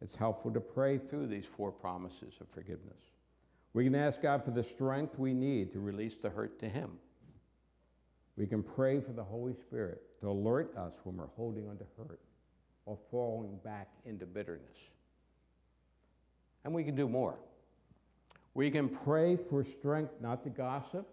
it's 0.00 0.16
helpful 0.16 0.50
to 0.50 0.60
pray 0.60 0.98
through 0.98 1.28
these 1.28 1.46
four 1.46 1.70
promises 1.70 2.34
of 2.40 2.48
forgiveness. 2.48 3.12
We 3.74 3.84
can 3.84 3.94
ask 3.94 4.20
God 4.20 4.44
for 4.44 4.50
the 4.50 4.64
strength 4.64 5.20
we 5.20 5.34
need 5.34 5.70
to 5.70 5.78
release 5.78 6.16
the 6.16 6.30
hurt 6.30 6.58
to 6.58 6.68
Him 6.68 6.98
we 8.36 8.46
can 8.46 8.62
pray 8.62 9.00
for 9.00 9.12
the 9.12 9.24
Holy 9.24 9.54
Spirit 9.54 10.02
to 10.20 10.30
alert 10.30 10.76
us 10.76 11.00
when 11.04 11.16
we're 11.16 11.26
holding 11.26 11.68
on 11.68 11.76
to 11.78 11.84
hurt 11.96 12.20
or 12.86 12.98
falling 13.10 13.58
back 13.64 13.88
into 14.04 14.26
bitterness. 14.26 14.90
And 16.64 16.74
we 16.74 16.84
can 16.84 16.94
do 16.94 17.08
more. 17.08 17.38
We 18.54 18.70
can 18.70 18.88
pray 18.88 19.36
for 19.36 19.62
strength 19.62 20.14
not 20.20 20.42
to 20.44 20.50
gossip 20.50 21.08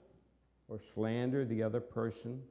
or 0.67 0.80
slander 0.80 1.45
the 1.45 1.63
other 1.63 1.80
person 1.80 2.41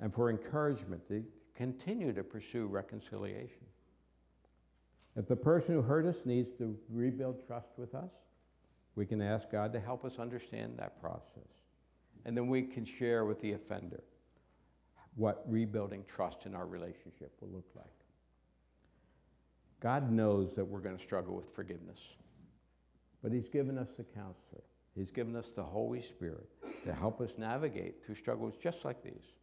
and 0.00 0.12
for 0.12 0.30
encouragement 0.30 1.06
to 1.08 1.24
continue 1.54 2.12
to 2.12 2.22
pursue 2.22 2.66
reconciliation. 2.66 3.66
If 5.16 5.28
the 5.28 5.36
person 5.36 5.74
who 5.74 5.82
hurt 5.82 6.06
us 6.06 6.24
needs 6.24 6.50
to 6.52 6.78
rebuild 6.88 7.46
trust 7.46 7.72
with 7.76 7.94
us, 7.94 8.14
we 8.94 9.06
can 9.06 9.20
ask 9.20 9.50
God 9.50 9.72
to 9.72 9.80
help 9.80 10.04
us 10.04 10.18
understand 10.18 10.78
that 10.78 11.00
process. 11.00 11.62
And 12.24 12.36
then 12.36 12.48
we 12.48 12.62
can 12.62 12.84
share 12.84 13.24
with 13.24 13.40
the 13.40 13.52
offender 13.52 14.02
what 15.16 15.44
rebuilding 15.46 16.04
trust 16.04 16.46
in 16.46 16.54
our 16.54 16.66
relationship 16.66 17.32
will 17.40 17.48
look 17.48 17.68
like. 17.74 17.86
God 19.80 20.10
knows 20.10 20.54
that 20.54 20.64
we're 20.64 20.80
going 20.80 20.96
to 20.96 21.02
struggle 21.02 21.34
with 21.34 21.50
forgiveness, 21.50 22.14
but 23.22 23.32
He's 23.32 23.48
given 23.48 23.76
us 23.76 23.90
the 23.90 24.04
counselor. 24.04 24.62
He's 24.94 25.10
given 25.10 25.34
us 25.36 25.50
the 25.50 25.62
Holy 25.62 26.00
Spirit 26.00 26.46
to 26.84 26.92
help 26.92 27.20
us 27.20 27.38
navigate 27.38 28.02
through 28.02 28.14
struggles 28.14 28.56
just 28.56 28.84
like 28.84 29.02
these. 29.02 29.34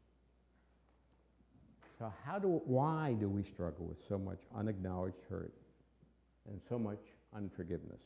So, 1.97 2.13
how 2.25 2.39
do, 2.39 2.61
why 2.65 3.17
do 3.19 3.27
we 3.27 3.43
struggle 3.43 3.85
with 3.85 3.99
so 3.99 4.17
much 4.17 4.43
unacknowledged 4.55 5.23
hurt 5.29 5.53
and 6.49 6.61
so 6.61 6.79
much 6.79 6.99
unforgiveness? 7.35 8.03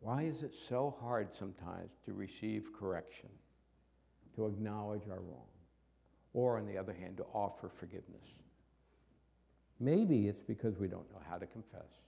Why 0.00 0.22
is 0.22 0.44
it 0.44 0.54
so 0.54 0.94
hard 1.00 1.34
sometimes 1.34 1.90
to 2.04 2.12
receive 2.12 2.72
correction, 2.72 3.30
to 4.38 4.46
acknowledge 4.46 5.02
our 5.10 5.18
wrong, 5.18 5.48
or 6.32 6.58
on 6.58 6.66
the 6.66 6.78
other 6.78 6.92
hand, 6.92 7.16
to 7.16 7.24
offer 7.34 7.68
forgiveness? 7.68 8.38
Maybe 9.80 10.28
it's 10.28 10.42
because 10.42 10.78
we 10.78 10.86
don't 10.86 11.10
know 11.12 11.20
how 11.28 11.38
to 11.38 11.46
confess. 11.46 12.04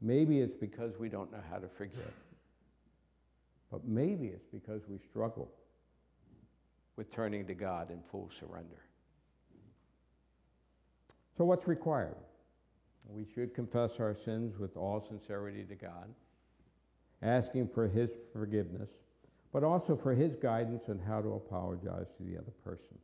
Maybe 0.00 0.40
it's 0.40 0.54
because 0.54 0.98
we 0.98 1.10
don't 1.10 1.30
know 1.30 1.42
how 1.50 1.58
to 1.58 1.68
forgive. 1.68 2.14
But 3.70 3.84
maybe 3.86 4.28
it's 4.28 4.46
because 4.46 4.88
we 4.88 4.96
struggle 4.96 5.50
with 6.96 7.10
turning 7.10 7.46
to 7.48 7.54
God 7.54 7.90
in 7.90 8.00
full 8.00 8.30
surrender. 8.30 8.80
So, 11.34 11.44
what's 11.44 11.68
required? 11.68 12.16
We 13.10 13.26
should 13.26 13.52
confess 13.52 14.00
our 14.00 14.14
sins 14.14 14.58
with 14.58 14.78
all 14.78 15.00
sincerity 15.00 15.64
to 15.64 15.74
God, 15.74 16.14
asking 17.20 17.68
for 17.68 17.88
His 17.88 18.14
forgiveness, 18.32 19.00
but 19.54 19.62
also 19.62 19.94
for 19.94 20.12
His 20.12 20.34
guidance 20.34 20.88
on 20.88 20.98
how 20.98 21.22
to 21.22 21.34
apologize 21.34 22.12
to 22.14 22.24
the 22.24 22.36
other 22.36 22.50
person. 22.64 22.98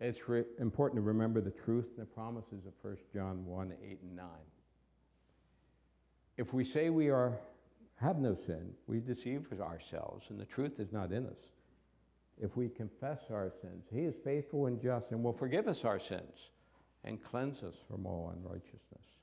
It's 0.00 0.28
important 0.58 0.96
to 0.96 1.06
remember 1.06 1.40
the 1.40 1.52
truth 1.52 1.92
and 1.96 2.04
the 2.06 2.10
promises 2.10 2.66
of 2.66 2.72
1 2.82 2.96
John 3.14 3.46
1 3.46 3.74
8 3.80 3.98
and 4.02 4.16
9. 4.16 4.26
If 6.36 6.52
we 6.52 6.64
say 6.64 6.90
we 6.90 7.08
are, 7.08 7.38
have 7.96 8.18
no 8.18 8.34
sin, 8.34 8.72
we 8.88 8.98
deceive 8.98 9.46
ourselves, 9.60 10.30
and 10.30 10.40
the 10.40 10.44
truth 10.44 10.80
is 10.80 10.90
not 10.90 11.12
in 11.12 11.26
us. 11.26 11.52
If 12.36 12.56
we 12.56 12.68
confess 12.68 13.30
our 13.30 13.52
sins, 13.62 13.86
He 13.92 14.00
is 14.00 14.18
faithful 14.18 14.66
and 14.66 14.80
just 14.80 15.12
and 15.12 15.22
will 15.22 15.32
forgive 15.32 15.68
us 15.68 15.84
our 15.84 16.00
sins 16.00 16.50
and 17.04 17.22
cleanse 17.22 17.62
us 17.62 17.78
from 17.88 18.06
all 18.06 18.34
unrighteousness. 18.36 19.18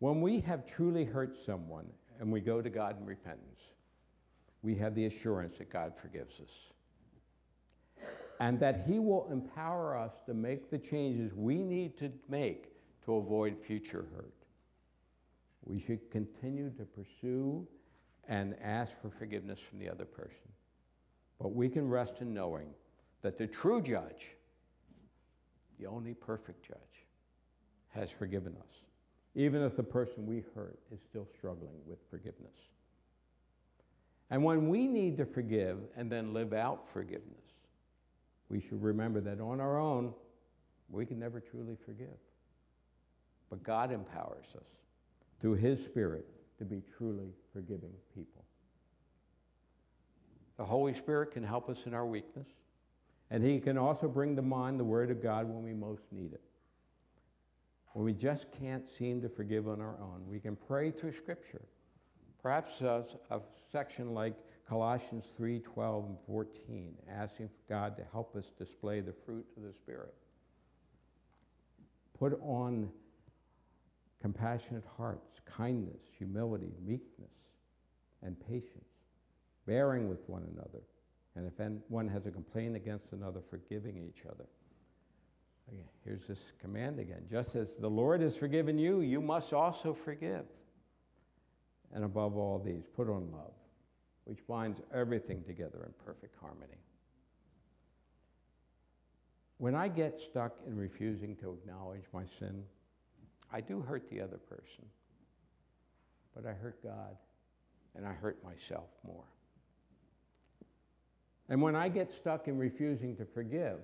When 0.00 0.20
we 0.20 0.40
have 0.40 0.66
truly 0.66 1.04
hurt 1.04 1.34
someone 1.34 1.86
and 2.20 2.30
we 2.30 2.40
go 2.42 2.60
to 2.60 2.68
God 2.68 3.00
in 3.00 3.06
repentance, 3.06 3.72
we 4.66 4.74
have 4.74 4.94
the 4.94 5.06
assurance 5.06 5.58
that 5.58 5.70
God 5.70 5.96
forgives 5.96 6.40
us 6.40 6.72
and 8.40 8.60
that 8.60 8.82
He 8.86 8.98
will 8.98 9.26
empower 9.30 9.96
us 9.96 10.20
to 10.26 10.34
make 10.34 10.68
the 10.68 10.78
changes 10.78 11.34
we 11.34 11.62
need 11.62 11.96
to 11.98 12.12
make 12.28 12.72
to 13.04 13.14
avoid 13.14 13.58
future 13.58 14.06
hurt. 14.14 14.34
We 15.64 15.78
should 15.78 16.10
continue 16.10 16.70
to 16.70 16.84
pursue 16.84 17.66
and 18.28 18.54
ask 18.60 19.00
for 19.00 19.08
forgiveness 19.08 19.60
from 19.60 19.78
the 19.78 19.88
other 19.88 20.04
person. 20.04 20.50
But 21.40 21.54
we 21.54 21.68
can 21.68 21.88
rest 21.88 22.20
in 22.20 22.34
knowing 22.34 22.68
that 23.22 23.38
the 23.38 23.46
true 23.46 23.80
judge 23.80 24.36
the 25.78 25.86
only 25.86 26.14
perfect 26.14 26.66
judge, 26.66 26.78
has 27.88 28.10
forgiven 28.10 28.56
us, 28.62 28.86
even 29.34 29.62
if 29.62 29.76
the 29.76 29.82
person 29.82 30.26
we 30.26 30.42
hurt 30.54 30.78
is 30.92 31.00
still 31.00 31.26
struggling 31.26 31.76
with 31.86 31.98
forgiveness. 32.10 32.68
And 34.30 34.42
when 34.42 34.68
we 34.68 34.86
need 34.86 35.16
to 35.18 35.26
forgive 35.26 35.78
and 35.96 36.10
then 36.10 36.32
live 36.32 36.52
out 36.52 36.86
forgiveness, 36.86 37.62
we 38.48 38.60
should 38.60 38.82
remember 38.82 39.20
that 39.20 39.40
on 39.40 39.60
our 39.60 39.78
own, 39.78 40.14
we 40.88 41.06
can 41.06 41.18
never 41.18 41.40
truly 41.40 41.76
forgive. 41.76 42.18
But 43.50 43.62
God 43.62 43.92
empowers 43.92 44.54
us 44.60 44.80
through 45.38 45.54
His 45.54 45.84
Spirit 45.84 46.26
to 46.58 46.64
be 46.64 46.80
truly 46.96 47.32
forgiving 47.52 47.92
people. 48.14 48.44
The 50.56 50.64
Holy 50.64 50.94
Spirit 50.94 51.32
can 51.32 51.44
help 51.44 51.68
us 51.68 51.86
in 51.86 51.94
our 51.94 52.06
weakness. 52.06 52.48
And 53.30 53.42
He 53.42 53.60
can 53.60 53.76
also 53.76 54.08
bring 54.08 54.36
to 54.36 54.42
mind 54.42 54.80
the 54.80 54.84
Word 54.84 55.10
of 55.10 55.22
God 55.22 55.46
when 55.46 55.62
we 55.62 55.74
most 55.74 56.12
need 56.12 56.32
it. 56.32 56.42
When 57.92 58.04
we 58.04 58.12
just 58.12 58.52
can't 58.52 58.88
seem 58.88 59.20
to 59.22 59.28
forgive 59.28 59.68
on 59.68 59.80
our 59.80 59.96
own, 60.00 60.22
we 60.28 60.38
can 60.38 60.56
pray 60.56 60.90
through 60.90 61.12
Scripture. 61.12 61.62
Perhaps 62.42 62.80
a, 62.80 63.04
a 63.30 63.40
section 63.70 64.14
like 64.14 64.34
Colossians 64.68 65.32
3 65.32 65.60
12 65.60 66.06
and 66.06 66.20
14, 66.20 66.94
asking 67.10 67.48
for 67.48 67.60
God 67.68 67.96
to 67.96 68.04
help 68.12 68.34
us 68.36 68.50
display 68.50 69.00
the 69.00 69.12
fruit 69.12 69.46
of 69.56 69.62
the 69.62 69.72
Spirit. 69.72 70.14
Put 72.18 72.38
on 72.42 72.90
compassionate 74.20 74.84
hearts, 74.84 75.40
kindness, 75.44 76.14
humility, 76.16 76.72
meekness, 76.84 77.54
and 78.22 78.36
patience, 78.48 79.04
bearing 79.66 80.08
with 80.08 80.28
one 80.28 80.44
another 80.52 80.82
and 81.36 81.46
if 81.46 81.60
one 81.88 82.08
has 82.08 82.26
a 82.26 82.30
complaint 82.30 82.76
against 82.76 83.12
another, 83.12 83.40
forgiving 83.40 83.98
each 83.98 84.24
other. 84.24 84.46
Okay, 85.68 85.82
here's 86.02 86.26
this 86.26 86.52
command 86.58 86.98
again. 86.98 87.26
Just 87.30 87.54
as 87.56 87.76
the 87.76 87.90
Lord 87.90 88.22
has 88.22 88.38
forgiven 88.38 88.78
you, 88.78 89.00
you 89.00 89.20
must 89.20 89.52
also 89.52 89.92
forgive. 89.92 90.46
And 91.94 92.04
above 92.04 92.36
all 92.36 92.58
these, 92.58 92.88
put 92.88 93.08
on 93.08 93.30
love, 93.32 93.54
which 94.24 94.46
binds 94.46 94.82
everything 94.92 95.42
together 95.44 95.84
in 95.86 95.92
perfect 96.04 96.36
harmony. 96.40 96.78
When 99.58 99.74
I 99.74 99.88
get 99.88 100.20
stuck 100.20 100.56
in 100.66 100.76
refusing 100.76 101.36
to 101.36 101.52
acknowledge 101.52 102.04
my 102.12 102.24
sin, 102.24 102.64
I 103.52 103.60
do 103.60 103.80
hurt 103.80 104.08
the 104.10 104.20
other 104.20 104.36
person, 104.36 104.84
but 106.34 106.44
I 106.44 106.52
hurt 106.52 106.82
God 106.82 107.16
and 107.94 108.06
I 108.06 108.12
hurt 108.12 108.44
myself 108.44 108.90
more. 109.06 109.24
And 111.48 111.62
when 111.62 111.76
I 111.76 111.88
get 111.88 112.12
stuck 112.12 112.48
in 112.48 112.58
refusing 112.58 113.16
to 113.16 113.24
forgive, 113.24 113.78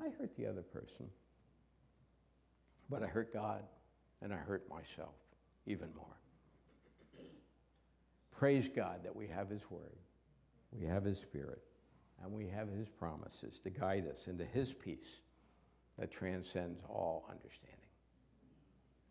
I 0.00 0.10
hurt 0.18 0.36
the 0.36 0.46
other 0.46 0.62
person. 0.62 1.08
But 2.90 3.02
I 3.02 3.06
hurt 3.06 3.32
God 3.32 3.62
and 4.20 4.32
I 4.32 4.36
hurt 4.36 4.68
myself 4.68 5.14
even 5.66 5.88
more. 5.94 6.17
Praise 8.38 8.68
God 8.68 9.02
that 9.02 9.16
we 9.16 9.26
have 9.26 9.48
His 9.48 9.68
Word, 9.68 9.98
we 10.70 10.86
have 10.86 11.02
His 11.02 11.18
Spirit, 11.18 11.60
and 12.22 12.32
we 12.32 12.46
have 12.46 12.68
His 12.68 12.88
promises 12.88 13.58
to 13.58 13.70
guide 13.70 14.06
us 14.08 14.28
into 14.28 14.44
His 14.44 14.72
peace 14.72 15.22
that 15.98 16.12
transcends 16.12 16.80
all 16.88 17.26
understanding. 17.28 17.78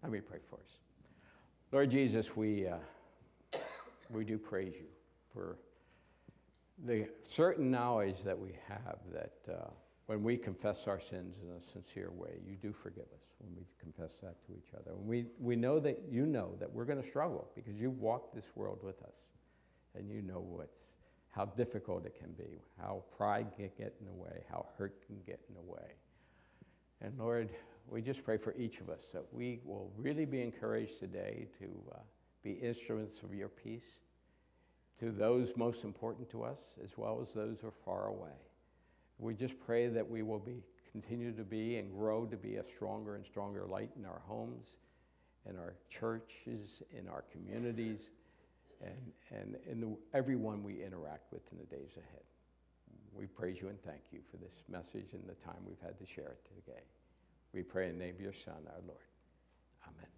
Let 0.01 0.13
me 0.13 0.21
pray 0.21 0.39
for 0.49 0.55
us. 0.55 0.79
Lord 1.73 1.91
Jesus, 1.91 2.37
we, 2.37 2.67
uh, 2.67 2.77
we 4.09 4.23
do 4.23 4.37
praise 4.37 4.79
you 4.79 4.87
for 5.33 5.57
the 6.85 7.09
certain 7.19 7.69
knowledge 7.69 8.23
that 8.23 8.39
we 8.39 8.53
have 8.69 8.99
that 9.11 9.33
uh, 9.53 9.69
when 10.07 10.23
we 10.23 10.37
confess 10.37 10.87
our 10.87 10.99
sins 10.99 11.41
in 11.43 11.49
a 11.51 11.61
sincere 11.61 12.11
way, 12.11 12.39
you 12.45 12.55
do 12.55 12.71
forgive 12.71 13.05
us 13.13 13.35
when 13.39 13.53
we 13.55 13.65
confess 13.79 14.19
that 14.19 14.41
to 14.45 14.53
each 14.53 14.73
other. 14.73 14.91
And 14.91 15.05
we, 15.05 15.25
we 15.37 15.57
know 15.57 15.79
that 15.81 15.99
you 16.09 16.25
know 16.25 16.55
that 16.59 16.71
we're 16.71 16.85
going 16.85 17.01
to 17.01 17.07
struggle 17.07 17.49
because 17.55 17.79
you've 17.79 17.99
walked 17.99 18.33
this 18.33 18.55
world 18.55 18.79
with 18.81 19.03
us 19.03 19.17
and 19.95 20.09
you 20.09 20.21
know 20.21 20.39
what's, 20.39 20.95
how 21.29 21.45
difficult 21.45 22.05
it 22.05 22.17
can 22.17 22.31
be, 22.31 22.61
how 22.81 23.03
pride 23.17 23.47
can 23.57 23.69
get 23.77 23.95
in 23.99 24.05
the 24.05 24.13
way, 24.13 24.43
how 24.49 24.65
hurt 24.77 25.05
can 25.05 25.17
get 25.25 25.41
in 25.49 25.55
the 25.55 25.61
way. 25.61 25.91
And 27.01 27.17
Lord, 27.19 27.49
we 27.89 28.01
just 28.01 28.23
pray 28.23 28.37
for 28.37 28.55
each 28.57 28.79
of 28.79 28.89
us 28.89 29.07
that 29.11 29.25
we 29.33 29.59
will 29.65 29.91
really 29.97 30.25
be 30.25 30.41
encouraged 30.41 30.99
today 30.99 31.47
to 31.59 31.65
uh, 31.93 31.99
be 32.43 32.53
instruments 32.53 33.23
of 33.23 33.33
your 33.33 33.49
peace 33.49 33.99
to 34.99 35.11
those 35.11 35.57
most 35.57 35.83
important 35.83 36.29
to 36.29 36.43
us 36.43 36.77
as 36.81 36.97
well 36.97 37.19
as 37.21 37.33
those 37.33 37.59
who 37.59 37.67
are 37.67 37.71
far 37.71 38.07
away. 38.07 38.31
We 39.19 39.33
just 39.33 39.59
pray 39.59 39.87
that 39.87 40.07
we 40.07 40.21
will 40.21 40.39
be 40.39 40.63
continue 40.91 41.31
to 41.33 41.43
be 41.43 41.77
and 41.77 41.91
grow 41.91 42.25
to 42.25 42.37
be 42.37 42.55
a 42.55 42.63
stronger 42.63 43.15
and 43.15 43.25
stronger 43.25 43.65
light 43.65 43.91
in 43.97 44.05
our 44.05 44.21
homes, 44.25 44.77
in 45.49 45.57
our 45.57 45.75
churches, 45.89 46.81
in 46.97 47.07
our 47.07 47.23
communities, 47.31 48.11
and, 48.81 49.11
and 49.31 49.57
in 49.69 49.81
the, 49.81 49.95
everyone 50.13 50.63
we 50.63 50.83
interact 50.83 51.31
with 51.31 51.51
in 51.51 51.59
the 51.59 51.65
days 51.65 51.97
ahead. 51.97 52.23
We 53.13 53.25
praise 53.25 53.61
you 53.61 53.69
and 53.69 53.81
thank 53.81 54.01
you 54.11 54.19
for 54.29 54.37
this 54.37 54.63
message 54.69 55.13
and 55.13 55.27
the 55.27 55.33
time 55.33 55.57
we've 55.65 55.81
had 55.81 55.97
to 55.99 56.05
share 56.05 56.29
it 56.29 56.45
today. 56.45 56.83
We 57.53 57.63
pray 57.63 57.89
in 57.89 57.97
the 57.97 58.05
name 58.05 58.15
of 58.15 58.21
your 58.21 58.33
Son, 58.33 58.55
our 58.67 58.81
Lord. 58.85 58.99
Amen. 59.83 60.16